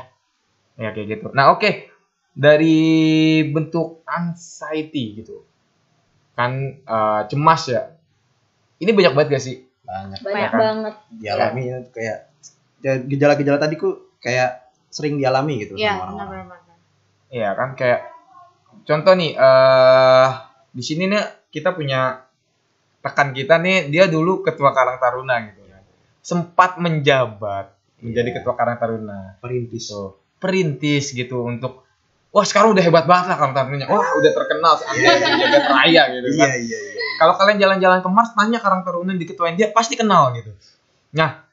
[0.78, 1.26] Ya kayak gitu.
[1.34, 1.90] Nah oke
[2.36, 5.42] dari bentuk anxiety gitu
[6.38, 7.82] kan eh, cemas ya.
[8.78, 9.58] Ini banyak banget gak sih?
[9.86, 10.60] banyak Banyak kan?
[10.60, 10.94] banget.
[11.22, 12.18] dialami ya, kayak
[12.82, 14.65] ya, gejala-gejala tadi ku kayak
[14.96, 16.48] sering dialami gitu Iya, sama orang-orang.
[16.48, 16.78] benar-benar.
[17.28, 18.00] Iya kan kayak
[18.82, 20.28] contoh nih eh
[20.72, 22.24] di sini nih kita punya
[23.02, 25.84] rekan kita nih dia dulu ketua Karang Taruna gitu kan.
[26.22, 28.36] Sempat menjabat menjadi Iya.
[28.40, 29.36] ketua Karang Taruna.
[29.38, 31.84] perintis So, perintis gitu untuk
[32.30, 33.88] wah sekarang udah hebat banget lah Karang Tarunanya.
[33.88, 36.40] Wah, udah terkenal seandainya di jagat raya gitu kan.
[36.40, 40.32] iya iya iya Kalau kalian jalan-jalan ke Mars tanya Karang Taruna diketuain dia pasti kenal
[40.34, 40.52] gitu.
[41.14, 41.45] Nah,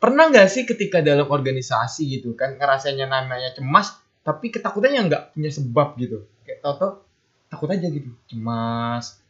[0.00, 5.50] pernah nggak sih ketika dalam organisasi gitu kan ngerasanya namanya cemas tapi ketakutannya nggak punya
[5.52, 6.24] sebab gitu?
[6.44, 7.04] Kayak tau-tau
[7.52, 9.20] takut aja gitu cemas.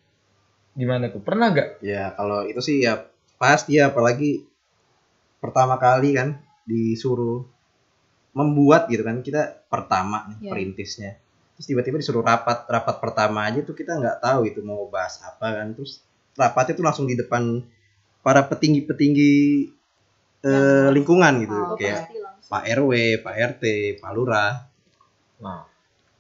[0.78, 1.22] Gimana tuh?
[1.22, 1.83] Pernah nggak?
[1.83, 4.46] Ya kalau itu sih ya pasti ya apalagi
[5.42, 7.42] pertama kali kan disuruh
[8.30, 10.50] membuat gitu kan kita pertama nih Iya.
[10.54, 11.11] perintisnya.
[11.59, 15.50] Terus tiba-tiba disuruh rapat rapat pertama aja tuh kita nggak tahu itu mau bahas apa
[15.50, 15.74] kan.
[15.74, 16.02] Terus
[16.38, 17.62] rapatnya tuh langsung di depan
[18.22, 19.33] para petinggi-petinggi
[20.42, 21.57] eh, lingkungan gitu.
[21.57, 22.09] Oh, kayak.
[22.50, 23.64] Pak RW, Pak RT,
[23.98, 24.66] Pak Lurah.
[25.38, 25.64] Nah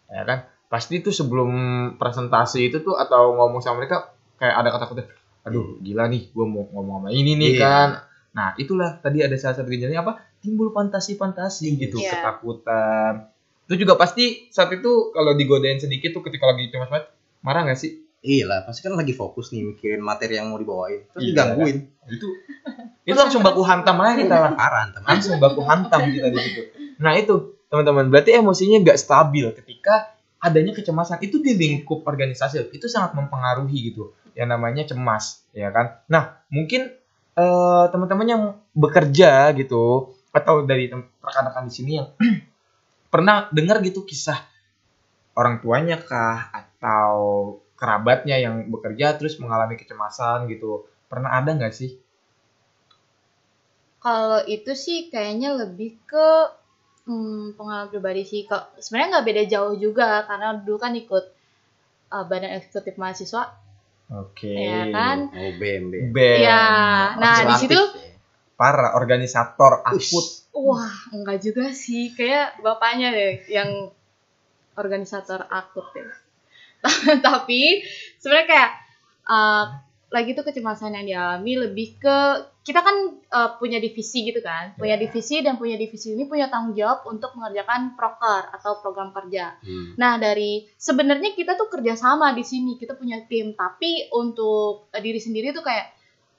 [0.06, 0.38] ya kan?
[0.70, 1.50] Pasti tuh sebelum
[1.98, 5.02] presentasi itu tuh atau ngomong sama mereka kayak ada kata-kata
[5.40, 7.60] aduh gila nih gue mau ngomong sama ini nih Iya.
[7.60, 7.88] kan?
[8.30, 10.12] Nah itulah tadi ada salah satu gejalanya apa?
[10.38, 12.12] Timbul fantasi-fantasi gitu Iya.
[12.14, 13.32] ketakutan.
[13.66, 17.06] Itu juga pasti saat itu kalau digodain sedikit tuh ketika lagi cemas banget
[17.40, 21.08] marah nggak sih Iya lah, pasti kan lagi fokus nih mikirin materi yang mau dibawain.
[21.08, 21.28] Terus Iya.
[21.32, 21.78] digangguin.
[22.10, 22.26] itu
[23.08, 25.06] itu langsung baku hantam aja kita Parah, teman.
[25.08, 26.62] langsung baku hantam kita di situ
[26.98, 32.90] nah itu teman-teman berarti emosinya nggak stabil ketika adanya kecemasan itu di lingkup organisasi itu
[32.90, 36.90] sangat mempengaruhi gitu yang namanya cemas ya kan nah mungkin
[37.38, 38.42] eh, teman-teman yang
[38.74, 42.10] bekerja gitu atau dari rekan-rekan di sini yang
[43.14, 44.38] pernah dengar gitu kisah
[45.38, 47.14] orang tuanya kah atau
[47.80, 51.96] kerabatnya yang bekerja terus mengalami kecemasan gitu pernah ada nggak sih
[54.00, 56.28] Kalau itu sih kayaknya lebih ke
[57.04, 58.40] hmm, pengalaman pribadi sih.
[58.48, 61.24] Kok sebenarnya nggak beda jauh juga karena dulu kan ikut
[62.08, 63.52] uh, badan eksekutif mahasiswa,
[64.08, 65.28] oke ya kan?
[65.28, 66.16] Oh, BMB.
[66.16, 66.64] band Iya.
[67.20, 67.80] Nah di situ,
[68.56, 72.16] para organisator akut wah enggak juga sih.
[72.16, 73.92] Kayak bapaknya deh yang
[74.80, 76.08] organisator akut deh.
[77.26, 77.84] Tapi
[78.16, 78.70] sebenarnya kayak
[79.28, 79.64] uh,
[80.10, 82.18] lagi tuh kecemasan yang dialami lebih ke
[82.60, 82.96] kita kan
[83.32, 85.02] uh, punya divisi gitu kan, punya Ya.
[85.06, 89.56] divisi dan punya divisi ini punya tanggung jawab untuk mengerjakan proker atau program kerja.
[89.64, 89.96] Hmm.
[89.96, 95.16] Nah dari sebenarnya kita tuh kerjasama di sini, kita punya tim, tapi untuk uh, diri
[95.22, 95.94] sendiri tuh kayak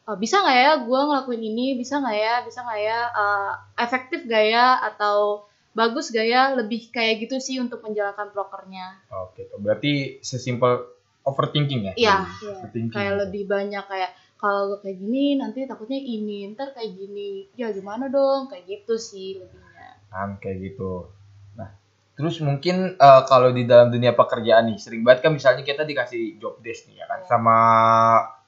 [0.06, 4.20] uh, bisa nggak ya gue ngelakuin ini, bisa nggak ya, bisa nggak ya, uh, efektif
[4.28, 9.00] gak ya, atau bagus gak ya, lebih kayak gitu sih untuk menjalankan prokernya.
[9.28, 9.60] Oke, tuh.
[9.60, 10.84] berarti sesimpel
[11.24, 11.94] overthinking ya?
[11.96, 12.56] Iya, Iya.
[12.60, 12.96] Overthinking.
[12.96, 18.10] kayak lebih banyak kayak kalau kayak gini nanti takutnya ini, ntar kayak gini, ya gimana
[18.10, 20.02] dong, kayak gitu sih lebihnya.
[20.10, 21.14] Kan kayak gitu.
[21.54, 21.70] Nah,
[22.18, 26.42] terus mungkin eh, kalau di dalam dunia pekerjaan nih, sering banget kan misalnya kita dikasih
[26.42, 27.58] job desk nih ya kan, sama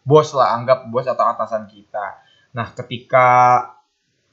[0.01, 2.19] bos lah, anggap bos atau atasan kita.
[2.57, 3.27] Nah, ketika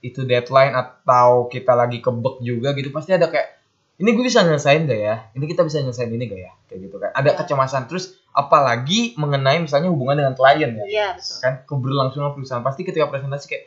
[0.01, 3.61] itu deadline atau kita lagi kebek juga gitu pasti ada kayak
[3.97, 6.97] ini gue bisa nyelesain gak ya ini kita bisa nyelesain ini gak ya kayak gitu
[6.97, 7.37] kan ada Ya.
[7.37, 11.37] kecemasan terus apalagi mengenai misalnya hubungan dengan klien ya Iya, betul.
[11.39, 13.65] kan keberlangsungan perusahaan pasti ketika presentasi kayak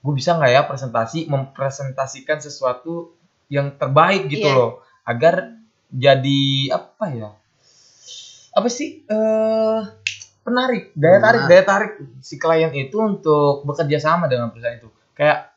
[0.00, 3.12] gue bisa nggak ya presentasi mempresentasikan sesuatu
[3.46, 4.56] yang terbaik gitu Iya.
[4.56, 5.52] loh agar
[5.88, 7.30] jadi apa ya
[8.50, 9.80] apa sih eh
[10.40, 11.48] penarik daya tarik Menarik.
[11.50, 15.53] daya tarik si klien itu untuk bekerja sama dengan perusahaan itu kayak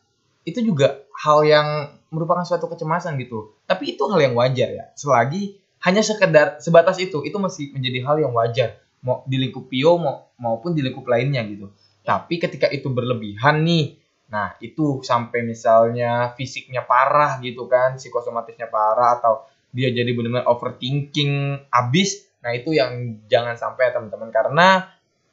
[0.48, 1.68] itu juga hal yang
[2.08, 3.52] merupakan suatu kecemasan gitu.
[3.68, 4.86] Tapi itu hal yang wajar ya.
[4.96, 8.80] Selagi hanya sekedar sebatas itu itu masih menjadi hal yang wajar.
[9.04, 11.68] Mau di lingkup PO mau, maupun di lingkup lainnya gitu.
[12.08, 19.24] Tapi ketika itu berlebihan nih nah itu sampai misalnya fisiknya parah gitu kan psikosomatisnya parah
[19.24, 24.32] atau dia jadi benar-benar overthinking abis nah itu yang jangan sampai ya teman-teman.
[24.32, 24.88] Karena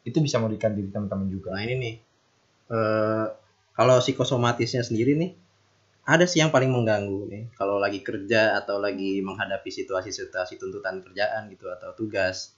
[0.04, 1.56] itu bisa merugikan diri teman-teman juga.
[1.56, 1.94] Nah ini nih,
[2.70, 3.26] eh
[3.74, 5.34] kalau psikosomatisnya sendiri nih,
[6.04, 7.42] ada sih yang paling mengganggu nih.
[7.52, 12.54] Kalau lagi kerja atau lagi menghadapi situasi-situasi tuntutan kerjaan gitu atau tugas,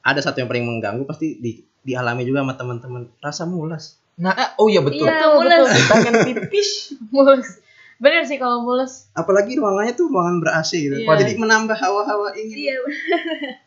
[0.00, 3.02] ada satu yang paling mengganggu pasti di, dialami juga sama teman-teman.
[3.18, 3.96] Rasa mulas.
[4.16, 5.68] nah oh iya betul Iya, mules.
[5.68, 5.84] betul.
[5.90, 6.70] pengen pipis
[7.12, 7.60] Mules.
[7.96, 9.08] Bener sih kalau mules.
[9.12, 10.96] Apalagi ruangannya tuh ruangan ber AC gitu.
[10.98, 11.16] Iya.
[11.16, 12.74] Jadi menambah hawa-hawa ingin Iya.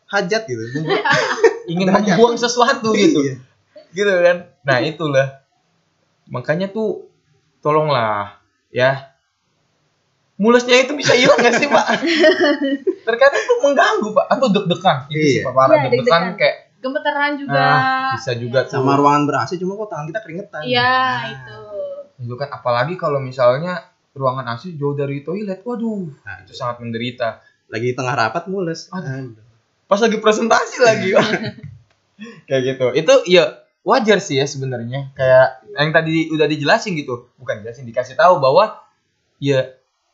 [0.08, 0.64] hajat gitu.
[1.72, 3.36] ingin membuang sesuatu gitu Iya.
[3.90, 5.39] gitu kan nah itulah
[6.30, 7.10] makanya tuh
[7.60, 8.38] tolonglah
[8.70, 9.12] ya
[10.36, 12.00] mulesnya itu bisa hilang gak sih pak
[13.08, 15.44] terkadang tuh mengganggu pak atau deg-degan itu sih Iya.
[15.44, 17.60] pak parah Iya, deg-degan kayak Gemeteran juga.
[17.60, 20.62] ah, bisa juga tuh Sama ruangan ber AC cuma kok tangan kita keringetan.
[20.64, 21.60] Iya, Nah, itu.
[22.22, 27.44] itu kan apalagi kalau misalnya ruangan AC jauh dari toilet waduh Nah, itu sangat menderita
[27.68, 28.88] lagi tengah rapat mules.
[28.90, 29.12] Aduh.
[29.12, 29.44] Aduh.
[29.86, 31.10] pas lagi presentasi lagi
[32.48, 37.64] kayak gitu itu ya wajar sih ya sebenarnya kayak yang tadi udah dijelasin gitu bukan
[37.64, 38.84] jelasin dikasih tahu bahwa
[39.40, 39.72] ya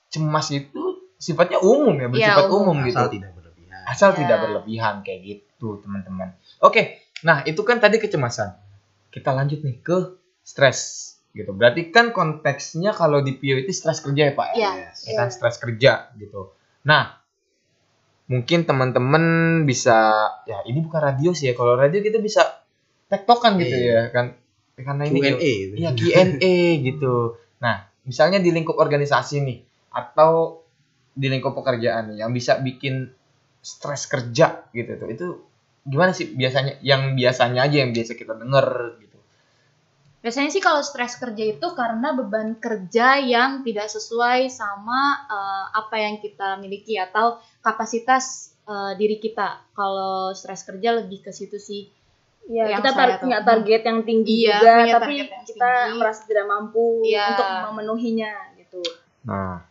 [0.07, 2.77] cemas itu sifatnya umum ya bersifat umum.
[2.77, 3.81] umum, gitu Asal tidak berlebihan.
[3.87, 4.17] asal Ya.
[4.21, 6.81] tidak berlebihan kayak gitu teman-teman oke
[7.21, 8.53] nah itu kan tadi kecemasan
[9.09, 9.97] kita lanjut nih ke
[10.45, 11.01] stres
[11.31, 14.71] gitu berarti kan konteksnya kalau di PO itu stres kerja ya pak ya Iya.
[14.87, 14.97] Yes.
[15.03, 16.53] ya kan stres kerja gitu.
[16.85, 17.17] Nah,
[18.25, 19.23] mungkin teman-teman
[19.65, 19.97] bisa
[20.45, 21.53] ya ini bukan radio sih ya.
[21.53, 22.64] Kalau radio kita bisa
[23.11, 24.09] tektokan gitu Iya.
[24.09, 24.25] ya kan.
[24.75, 25.73] Karena ini Q&A gitu.
[25.79, 26.55] Iya Q&A
[26.91, 27.15] gitu.
[27.63, 29.59] Nah, misalnya di lingkup organisasi nih
[29.95, 30.61] atau
[31.15, 33.07] di lingkup pekerjaan nih yang bisa bikin
[33.63, 35.07] stres kerja gitu tuh.
[35.07, 35.27] Itu
[35.87, 39.17] gimana sih biasanya yang biasanya aja yang biasa kita denger gitu.
[40.25, 45.95] Biasanya sih kalau stres kerja itu karena beban kerja yang tidak sesuai sama eh, apa
[46.01, 49.71] yang kita miliki atau kapasitas eh, diri kita.
[49.71, 51.87] Kalau stres kerja lebih ke situ sih.
[52.45, 55.97] Ya, Yang kita tar- punya target yang tinggi Iya, juga, punya tapi kita tinggi.
[55.97, 57.25] merasa tidak mampu Iya.
[57.31, 58.81] untuk memenuhinya gitu.
[59.25, 59.65] Nah,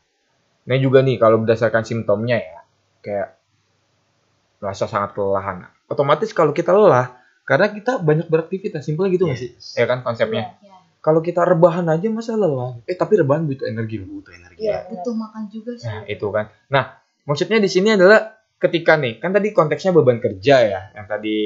[0.64, 2.58] ini juga nih kalau berdasarkan simptomnya ya,
[3.00, 3.28] kayak
[4.58, 5.68] rasa sangat kelelahan.
[5.86, 9.50] Otomatis kalau kita lelah, karena kita banyak beraktivitas, simpel gitu nggak sih?
[9.52, 9.76] Yes.
[9.76, 10.58] Ya kan konsepnya.
[10.58, 12.80] Ya, Kalau kita rebahan aja masa lelah?
[12.82, 14.64] Eh tapi rebahan butuh energi butuh energi.
[14.64, 14.88] Iya.
[14.88, 15.84] butuh makan juga sih.
[15.84, 16.48] Nah itu kan.
[16.66, 18.24] Nah maksudnya di sini adalah
[18.56, 21.36] ketika nih, kan tadi konteksnya beban kerja ya, yang tadi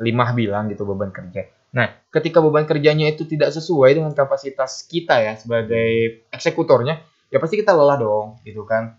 [0.00, 1.48] Limah bilang gitu beban kerja.
[1.72, 7.60] Nah ketika beban kerjanya itu tidak sesuai dengan kapasitas kita ya sebagai eksekutornya, ya pasti
[7.60, 8.96] kita lelah dong, gitu kan.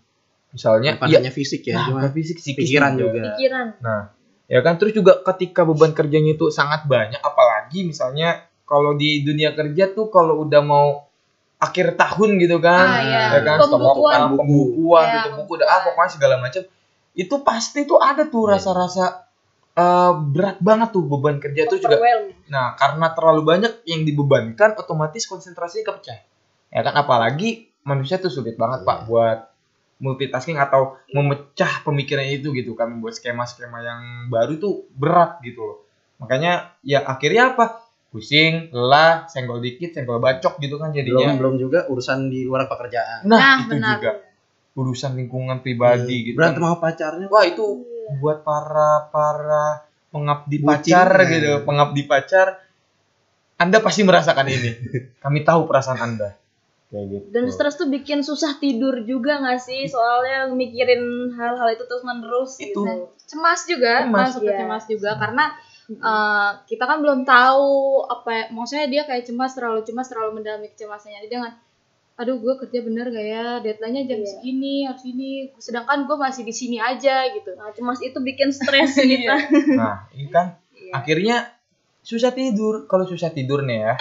[0.54, 3.34] Misalnya, iya, hanya fisik ya, nah, cuma fisik, psikis pikiran juga.
[3.34, 3.66] Pikiran.
[4.44, 9.56] ya kan terus juga ketika beban kerjanya itu sangat banyak apalagi misalnya kalau di dunia
[9.56, 11.08] kerja tuh kalau udah mau
[11.56, 13.20] akhir tahun gitu kan Ah, iya.
[13.34, 13.88] ya kan Pembukuan.
[13.88, 16.62] stokokan, pembukuan Iya, tutup buku udah ah pokoknya segala macam
[17.14, 18.52] itu pasti tuh ada tuh Iya.
[18.60, 19.04] rasa-rasa
[19.74, 21.98] eh, berat banget tuh beban kerja tuh juga.
[22.46, 26.18] Nah, karena terlalu banyak yang dibebankan, otomatis konsentrasinya kepecah.
[26.70, 28.88] Ya kan, apalagi manusia tuh sulit banget, Iya.
[28.88, 29.38] Pak, buat
[29.98, 35.78] multitasking atau memecah pemikirannya itu gitu kan, membuat skema-skema yang baru tuh berat gitu loh.
[36.18, 37.82] Makanya ya akhirnya apa?
[38.10, 41.34] Pusing, lelah, senggol dikit, senggol bacok gitu kan belum jadinya.
[41.34, 43.26] belum juga urusan di luar pekerjaan.
[43.26, 43.90] Nah, Nah, itu benar.
[43.98, 44.10] juga
[44.74, 46.38] urusan lingkungan pribadi gitu.
[46.38, 46.74] Berantem kan.
[46.74, 47.26] sama pacarnya.
[47.26, 47.64] Wah, itu
[48.14, 49.64] buat para para
[50.08, 51.24] pengabdi Bucin, pacar ya.
[51.28, 52.62] gitu, pengabdi pacar.
[53.54, 54.70] Anda pasti merasakan ini.
[55.22, 56.34] Kami tahu perasaan Anda.
[56.90, 57.24] Kayak gitu.
[57.30, 59.86] Dan stres tuh bikin susah tidur juga nggak sih?
[59.86, 62.82] Soalnya mikirin hal-hal itu terus menerus Itu.
[62.82, 63.10] gitu.
[63.24, 64.56] cemas juga Cemas, masuk iya.
[64.60, 65.44] cemas juga karena
[65.88, 67.72] eh, kita kan belum tahu
[68.04, 71.56] apa ya- maksudnya dia kayak cemas terlalu cemas terlalu mendalami kecemasannya dia dengan
[72.14, 74.28] aduh gue kerja bener gak ya deadline-nya jam Iya.
[74.28, 78.94] segini harus ini sedangkan gue masih di sini aja gitu Nah, cemas itu bikin stres
[78.96, 79.06] Iya.
[79.08, 79.34] kita.
[79.80, 80.92] Nah, ini kan Iya.
[80.94, 81.36] akhirnya
[82.00, 82.84] susah tidur.
[82.84, 83.94] Kalau susah tidur nih ya,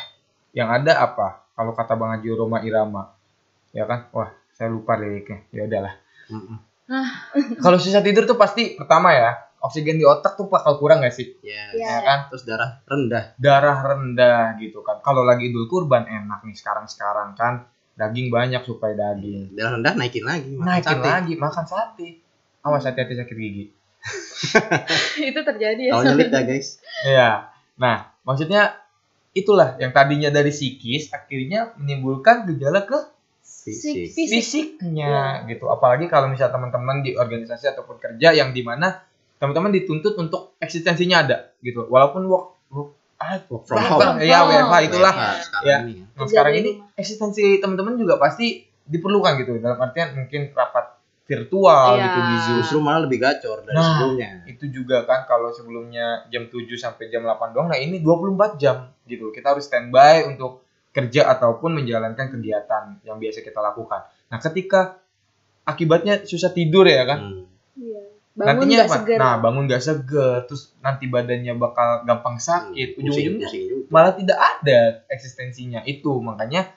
[0.53, 1.41] yang ada apa?
[1.53, 3.13] kalau kata Bang Haji Roma Irama.
[3.69, 4.09] Ya kan?
[4.09, 5.45] Wah, saya lupa liriknya.
[5.49, 5.93] Ya udahlah.
[6.27, 6.57] Mm-mm.
[7.63, 11.37] Kalau susah tidur tuh pasti pertama ya, oksigen di otak tuh bakal kurang gak sih?
[11.41, 11.85] Ya, Iya.
[11.87, 12.19] Ya kan?
[12.27, 13.37] terus darah rendah.
[13.37, 14.97] Darah rendah gitu kan.
[14.99, 17.69] Kalau lagi Idul Kurban enak nih sekarang-sekarang kan.
[17.93, 19.53] Daging banyak supaya daging.
[19.53, 20.57] Darah rendah naikin lagi.
[20.57, 21.07] makan Naikin sate.
[21.07, 22.09] lagi makan sate.
[22.65, 23.65] Awas hati-hati sakit gigi.
[25.29, 25.91] itu terjadi ya.
[25.93, 26.69] Kalau nyelip ya guys.
[27.05, 27.29] Iya.
[27.77, 28.81] Nah, maksudnya
[29.33, 34.11] itulah yang tadinya dari psikis akhirnya menimbulkan gejala ke Fisik.
[34.11, 34.27] Fisik.
[34.27, 35.71] fisiknya gitu.
[35.71, 39.03] Apalagi kalau misal teman-teman di organisasi ataupun kerja yang di mana
[39.39, 41.87] teman-teman dituntut untuk eksistensinya ada gitu.
[41.87, 42.91] Walaupun work, work
[43.23, 44.19] ah, Work from home.
[44.21, 45.13] ya WFH itulah.
[45.13, 45.77] WFH sekarang Ya.
[45.81, 46.05] ini ya.
[46.13, 46.91] Nah, sekarang dari ini rumah.
[46.95, 48.47] eksistensi teman-teman juga pasti
[48.83, 49.51] diperlukan gitu.
[49.57, 50.85] Dalam artian mungkin rapat
[51.23, 52.03] virtual Iya.
[52.03, 52.55] gitu di Zoom.
[52.59, 53.85] Justru malah lebih gacor dari Nah.
[53.87, 54.29] sebelumnya.
[54.45, 58.91] Itu juga kan kalau sebelumnya jam 7 sampai jam 8 doang, nah ini 24 jam
[59.03, 59.31] gitu.
[59.31, 64.03] Kita harus standby untuk kerja ataupun menjalankan kegiatan yang biasa kita lakukan.
[64.27, 64.99] Nah, ketika
[65.63, 67.19] akibatnya susah tidur ya kan.
[67.23, 67.43] Hmm.
[67.73, 68.12] Iya.
[68.33, 68.95] Bangun Nantinya apa?
[68.97, 69.17] seger.
[69.21, 72.97] Nah, bangun gak seger, terus nanti badannya bakal gampang sakit.
[72.97, 73.49] Pusing, Ujung-ujungnya
[73.93, 76.09] malah tidak ada eksistensinya itu.
[76.17, 76.73] Makanya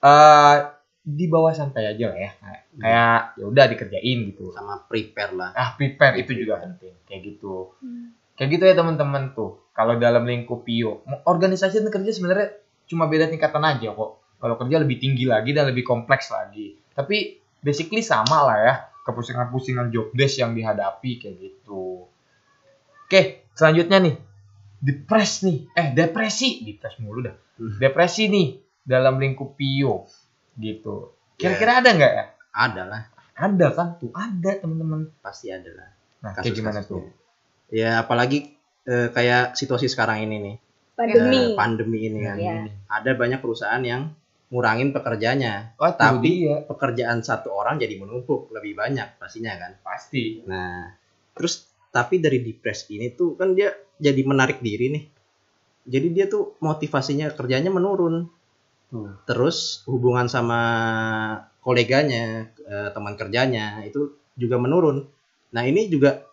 [0.00, 0.56] eh
[1.04, 2.30] di bawah santai aja lah ya.
[2.40, 4.44] Kayak, kayak ya udah dikerjain gitu.
[4.56, 5.50] sama prepare lah.
[5.52, 6.96] Ah, prepare itu juga penting.
[7.04, 7.76] Kayak gitu.
[7.84, 8.16] Hmm.
[8.36, 9.60] Kayak gitu ya teman-teman tuh.
[9.76, 12.48] Kalau dalam lingkup PIO, organisasi dan kerja sebenarnya
[12.88, 14.24] cuma beda tingkatan aja kok.
[14.40, 16.80] Kalau kerja lebih tinggi lagi dan lebih kompleks lagi.
[16.96, 18.74] Tapi basically sama lah ya.
[19.08, 22.04] Kepusingan-pusingan job desk yang dihadapi kayak gitu.
[23.08, 24.14] Oke, selanjutnya nih.
[24.78, 25.64] Depres nih.
[25.72, 26.60] Eh, depresi.
[26.60, 27.32] Depres mulu dah.
[27.56, 27.80] Hmm.
[27.80, 30.04] Depresi nih dalam lingkup PIO
[30.60, 31.16] gitu.
[31.40, 32.24] Kira-kira ada nggak ya?
[32.52, 33.02] Ada lah,
[33.38, 35.14] Ada kan tuh, ada teman-teman.
[35.22, 35.88] pasti ada lah.
[36.26, 37.06] Nah, kayak gimana tuh?
[37.70, 40.56] Ya apalagi eh, kayak situasi sekarang ini nih.
[40.98, 41.38] Pandemi.
[41.38, 42.36] Eh, pandemi ini kan.
[42.36, 42.54] Iya.
[42.90, 44.10] Ada banyak perusahaan yang
[44.48, 46.64] ngurangin pekerjanya, Oh, Tapi- dia.
[46.64, 49.72] pekerjaan satu orang jadi menumpuk lebih banyak pastinya kan.
[49.84, 50.40] pasti.
[50.48, 50.94] Nah,
[51.36, 55.04] terus tapi dari depres ini tuh kan dia jadi menarik diri nih.
[55.88, 58.28] Jadi dia tuh motivasinya kerjanya menurun.
[58.88, 59.20] Tuh.
[59.28, 60.60] Terus hubungan sama
[61.60, 65.04] koleganya, eh, teman kerjanya itu juga menurun.
[65.52, 66.24] Nah, ini juga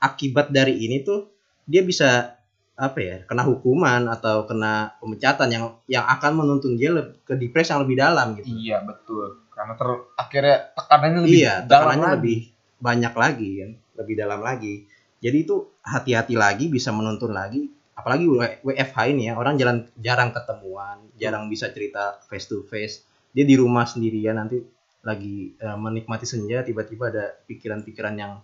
[0.00, 1.28] akibat dari ini tuh
[1.68, 2.39] dia bisa
[2.80, 6.96] apa ya, kena hukuman atau kena pemecatan yang yang akan menuntun dia
[7.28, 8.48] ke depres yang lebih dalam gitu.
[8.48, 9.44] Iya betul.
[9.52, 12.16] Karena ter akhirnya tekanannya lebih iya, dalam tekanannya lagi.
[12.16, 12.38] lebih
[12.80, 14.74] banyak lagi kan, lebih dalam lagi.
[15.20, 17.68] Jadi itu hati-hati lagi bisa menuntun lagi.
[17.92, 18.24] Apalagi
[18.64, 23.04] WFH ini ya, orang jalan jarang ketemuan, jarang bisa cerita face to face.
[23.36, 24.56] Dia di rumah sendirian nanti
[25.04, 28.40] lagi eh, menikmati senja tiba-tiba ada pikiran-pikiran yang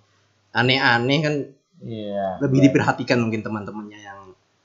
[0.52, 1.34] aneh-aneh kan
[1.76, 2.40] Iya.
[2.40, 4.20] lebih diperhatikan mungkin teman-temannya yang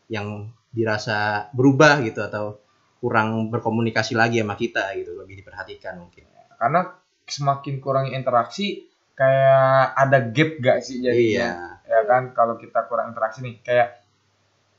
[0.08, 0.28] yang
[0.72, 2.56] dirasa berubah gitu atau
[3.04, 6.24] kurang berkomunikasi lagi sama kita gitu lebih diperhatikan mungkin
[6.56, 6.88] Karena
[7.26, 8.86] semakin kurang interaksi
[9.18, 11.18] kayak ada gap gak sih jadinya?
[11.20, 11.52] iya
[11.84, 13.88] Ya kan kalau kita kurang interaksi nih kayak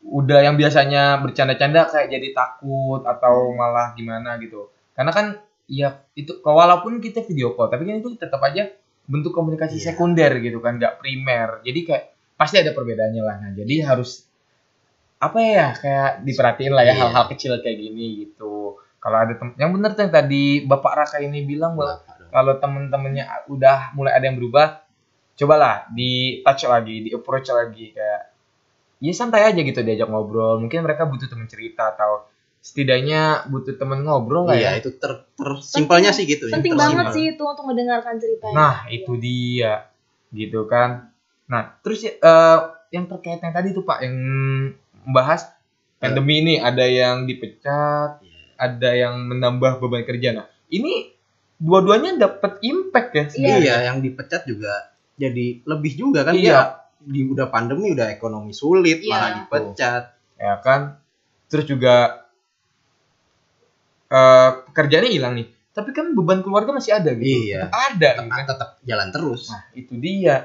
[0.02, 4.72] udah yang biasanya bercanda-canda kayak jadi takut atau malah gimana gitu.
[4.96, 5.26] Karena kan
[5.68, 8.72] ya itu walaupun kita video call tapi kan itu tetap aja
[9.04, 9.92] bentuk komunikasi Iya.
[9.92, 11.60] sekunder gitu kan nggak primer.
[11.62, 13.36] Jadi kayak pasti ada perbedaannya lah.
[13.38, 14.26] Nah, jadi harus
[15.22, 17.00] apa ya kayak diperhatiin lah ya Iya.
[17.06, 18.74] hal-hal kecil kayak gini gitu.
[18.98, 23.46] Kalau ada tem- yang bener tuh yang tadi Bapak Raka ini bilang bahwa kalau temen-temennya
[23.46, 24.82] udah mulai ada yang berubah,
[25.36, 28.22] cobalah di touch lagi, di approach lagi kayak
[29.02, 30.58] ya santai aja gitu diajak ngobrol.
[30.58, 32.26] Mungkin mereka butuh temen cerita atau
[32.62, 34.82] setidaknya butuh temen ngobrol lah iya ya.
[34.82, 38.54] itu ter tersimpelnya sih gitu ya, Penting banget sih itu untuk mendengarkan ceritanya.
[38.54, 39.90] Nah, itu dia
[40.30, 41.11] gitu kan.
[41.52, 42.58] Nah, terus ya, eh,
[42.90, 44.16] yang terkait yang tadi tuh Pak yang
[45.04, 45.52] membahas
[46.00, 48.40] pandemi ini ada yang dipecat, Iya.
[48.56, 50.32] ada yang menambah beban kerja.
[50.32, 51.12] Nah, ini
[51.62, 53.30] dua-duanya dapat impact ya Iya.
[53.30, 53.60] sebenarnya.
[53.62, 54.74] iya yang dipecat juga
[55.14, 56.42] jadi lebih juga kan Iya.
[56.42, 56.60] dia
[57.02, 59.10] di udah pandemi udah ekonomi sulit Iya.
[59.14, 60.04] malah dipecat
[60.42, 60.98] ya kan
[61.46, 62.26] terus juga
[64.10, 67.70] eh pekerjaannya hilang nih tapi kan beban keluarga masih ada gitu Iya.
[67.70, 70.36] Tetap ada tetap, gitu kan tetap jalan terus nah itu dia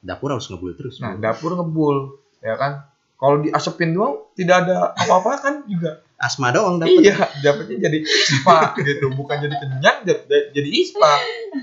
[0.00, 1.20] dapur harus ngebul terus nah Bu.
[1.20, 1.96] dapur ngebul
[2.38, 2.72] ya kan?
[3.14, 6.06] Kalau diasepin doang tidak ada apa-apa kan juga.
[6.14, 9.10] Asma doang dapur iya dapetnya jadi ispa gitu.
[9.10, 10.22] Bukan jadi kenyang jadi
[10.52, 11.12] jadi ispa.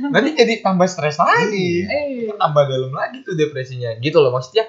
[0.09, 1.83] Nanti jadi tambah stres lagi.
[1.83, 3.95] Eh, tambah dalam lagi tuh depresinya.
[3.95, 4.67] Gitu loh maksudnya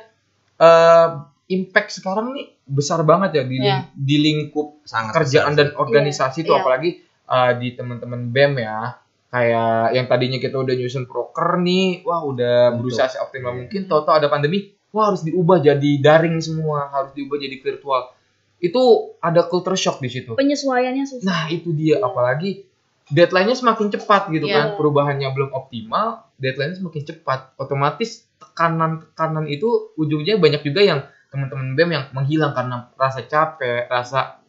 [0.57, 1.09] eh
[1.49, 3.87] impact sekarang nih besar banget ya di Iya.
[3.93, 5.59] di lingkup sangat kerjaan besar.
[5.61, 6.59] dan organisasi itu Iya.
[6.59, 6.91] apalagi
[7.27, 8.99] uh, di teman-teman BEM ya
[9.37, 12.79] kayak yang tadinya kita udah nyusun proker nih wah udah Betul.
[12.81, 13.59] berusaha seoptimal Iya.
[13.69, 18.17] mungkin toto ada pandemi wah harus diubah jadi daring semua harus diubah jadi virtual
[18.57, 18.81] itu
[19.21, 20.33] ada culture shock di situ.
[20.33, 21.29] Penyesuaiannya susah.
[21.29, 22.65] Nah, itu dia apalagi
[23.13, 24.57] deadline-nya semakin cepat gitu Iya.
[24.57, 24.67] kan.
[24.81, 27.53] Perubahannya belum optimal, deadline-nya semakin cepat.
[27.61, 34.41] Otomatis tekanan-tekanan itu ujungnya banyak juga yang teman-teman BEM yang menghilang karena rasa capek, rasa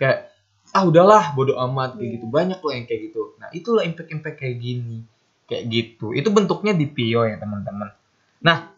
[0.00, 0.31] kayak
[0.72, 2.26] ah udahlah bodo amat kayak gitu.
[2.32, 3.36] Banyak loh yang kayak gitu.
[3.36, 5.04] Nah, itulah impact-impact kayak gini.
[5.44, 6.16] Kayak gitu.
[6.16, 7.92] Itu bentuknya di PO ya, teman-teman.
[8.40, 8.72] Nah,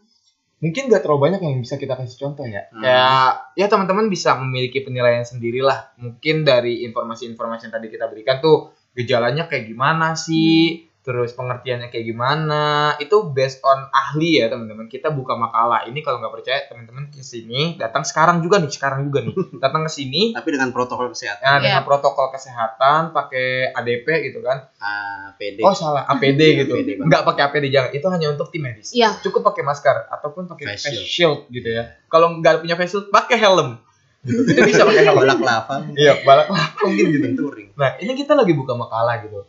[0.59, 2.67] mungkin gak terlalu banyak yang bisa kita kasih contoh ya.
[2.75, 2.83] Hmm.
[2.83, 5.95] Kayak ya teman-teman bisa memiliki penilaian sendirilah.
[6.03, 12.07] Mungkin dari informasi-informasi yang tadi kita berikan tuh gejalanya kayak gimana sih, terus pengertiannya kayak
[12.09, 12.65] gimana.
[12.97, 14.89] Itu based on ahli ya teman-teman.
[14.89, 15.85] Kita buka makalah.
[15.85, 19.37] Ini kalau nggak percaya teman-teman ke sini, datang sekarang juga nih, sekarang juga nih.
[19.63, 21.87] Datang ke sini Tapi dengan protokol kesehatan ya, dengan Iya.
[21.87, 24.65] protokol kesehatan, pakai ADP gitu kan.
[24.81, 25.61] APD.
[25.61, 26.73] Oh salah, APD gitu.
[26.73, 26.97] APD.
[26.99, 27.91] Nggak pakai APD jangan.
[27.93, 28.89] Itu hanya untuk tim medis.
[28.91, 29.21] Iya.
[29.21, 32.01] Cukup pakai masker ataupun pakai Face face shield gitu ya.
[32.09, 33.77] Kalau nggak punya face shield, pakai helm.
[34.25, 35.21] Itu bisa pakai helm.
[35.21, 37.29] balak lava Iya, balak lah mungkin gitu.
[37.37, 37.69] touring.
[37.77, 39.45] Nah, ini kita lagi buka makalah gitu.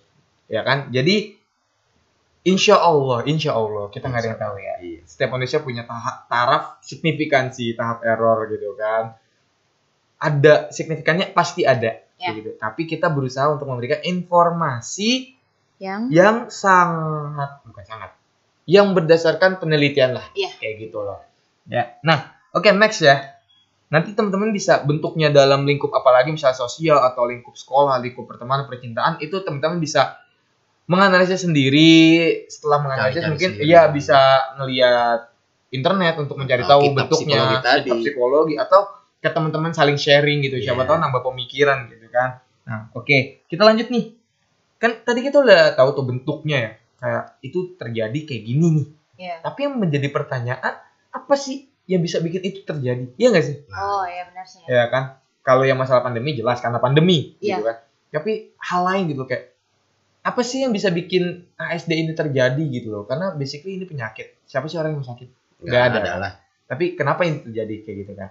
[0.46, 0.92] Ya kan?
[0.92, 1.40] Jadi
[2.46, 4.76] insya Allah, insya Allah kita nggak ada yang tahu ya.
[4.80, 5.00] Iya.
[5.04, 9.18] Setiap manusia punya tahap taraf signifikansi, tahap error gitu kan.
[10.16, 12.32] Ada signifikannya pasti ada Ya.
[12.32, 12.56] gitu.
[12.56, 15.36] Tapi kita berusaha untuk memberikan informasi
[15.76, 18.12] Yang yang sangat bukan sangat
[18.66, 20.56] yang berdasarkan penelitian lah Iya.
[20.58, 21.20] kayak gitu loh
[21.68, 23.36] ya nah oke next ya
[23.92, 29.20] nanti teman-teman bisa bentuknya dalam lingkup apalagi misalnya sosial atau lingkup sekolah lingkup pertemanan percintaan
[29.20, 30.16] itu teman-teman bisa
[30.86, 31.92] menganalisis sendiri
[32.46, 33.68] setelah menganalisis Cari-cari mungkin sendiri.
[33.68, 34.20] iya bisa
[34.56, 35.20] ngelihat
[35.68, 37.80] internet untuk mencari Atau tahu kitab bentuknya psikologi tadi.
[37.82, 38.82] kitab psikologi atau
[39.18, 40.88] ke teman-teman saling sharing gitu siapa Iya.
[40.88, 42.30] tahu nambah pemikiran gitu kan
[42.64, 44.14] nah oke kita lanjut nih
[44.76, 49.36] kan tadi kita udah tahu tuh bentuknya ya kayak itu terjadi kayak gini nih Iya.
[49.42, 50.74] tapi yang menjadi pertanyaan
[51.10, 54.62] apa sih yang bisa bikin itu terjadi iya nggak sih Oh, iya benar sih.
[54.64, 57.64] ya kan kalau yang masalah pandemi jelas karena pandemi gitu Iya.
[57.64, 57.78] kan
[58.12, 59.55] tapi hal lain gitu kayak
[60.26, 64.66] apa sih yang bisa bikin ASD ini terjadi gitu loh karena basically ini penyakit siapa
[64.66, 65.30] sih orang yang sakit
[65.62, 66.12] Nggak ada.
[66.18, 66.34] lah.
[66.66, 68.30] tapi kenapa ini terjadi kayak gitu kan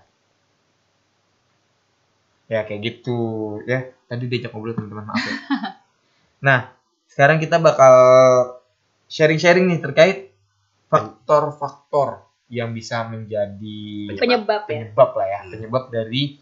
[2.51, 3.19] ya kayak gitu
[3.65, 5.35] ya tadi diajak ngobrol teman-teman maaf ya
[6.51, 6.59] nah
[7.07, 7.95] sekarang kita bakal
[9.07, 10.35] sharing-sharing nih terkait
[10.91, 14.69] faktor-faktor yang bisa menjadi Penyebab ya.
[14.69, 16.37] penyebab lah ya penyebab dari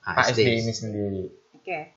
[0.00, 0.48] ASD ASD.
[0.64, 1.24] ini sendiri
[1.60, 1.92] Oke.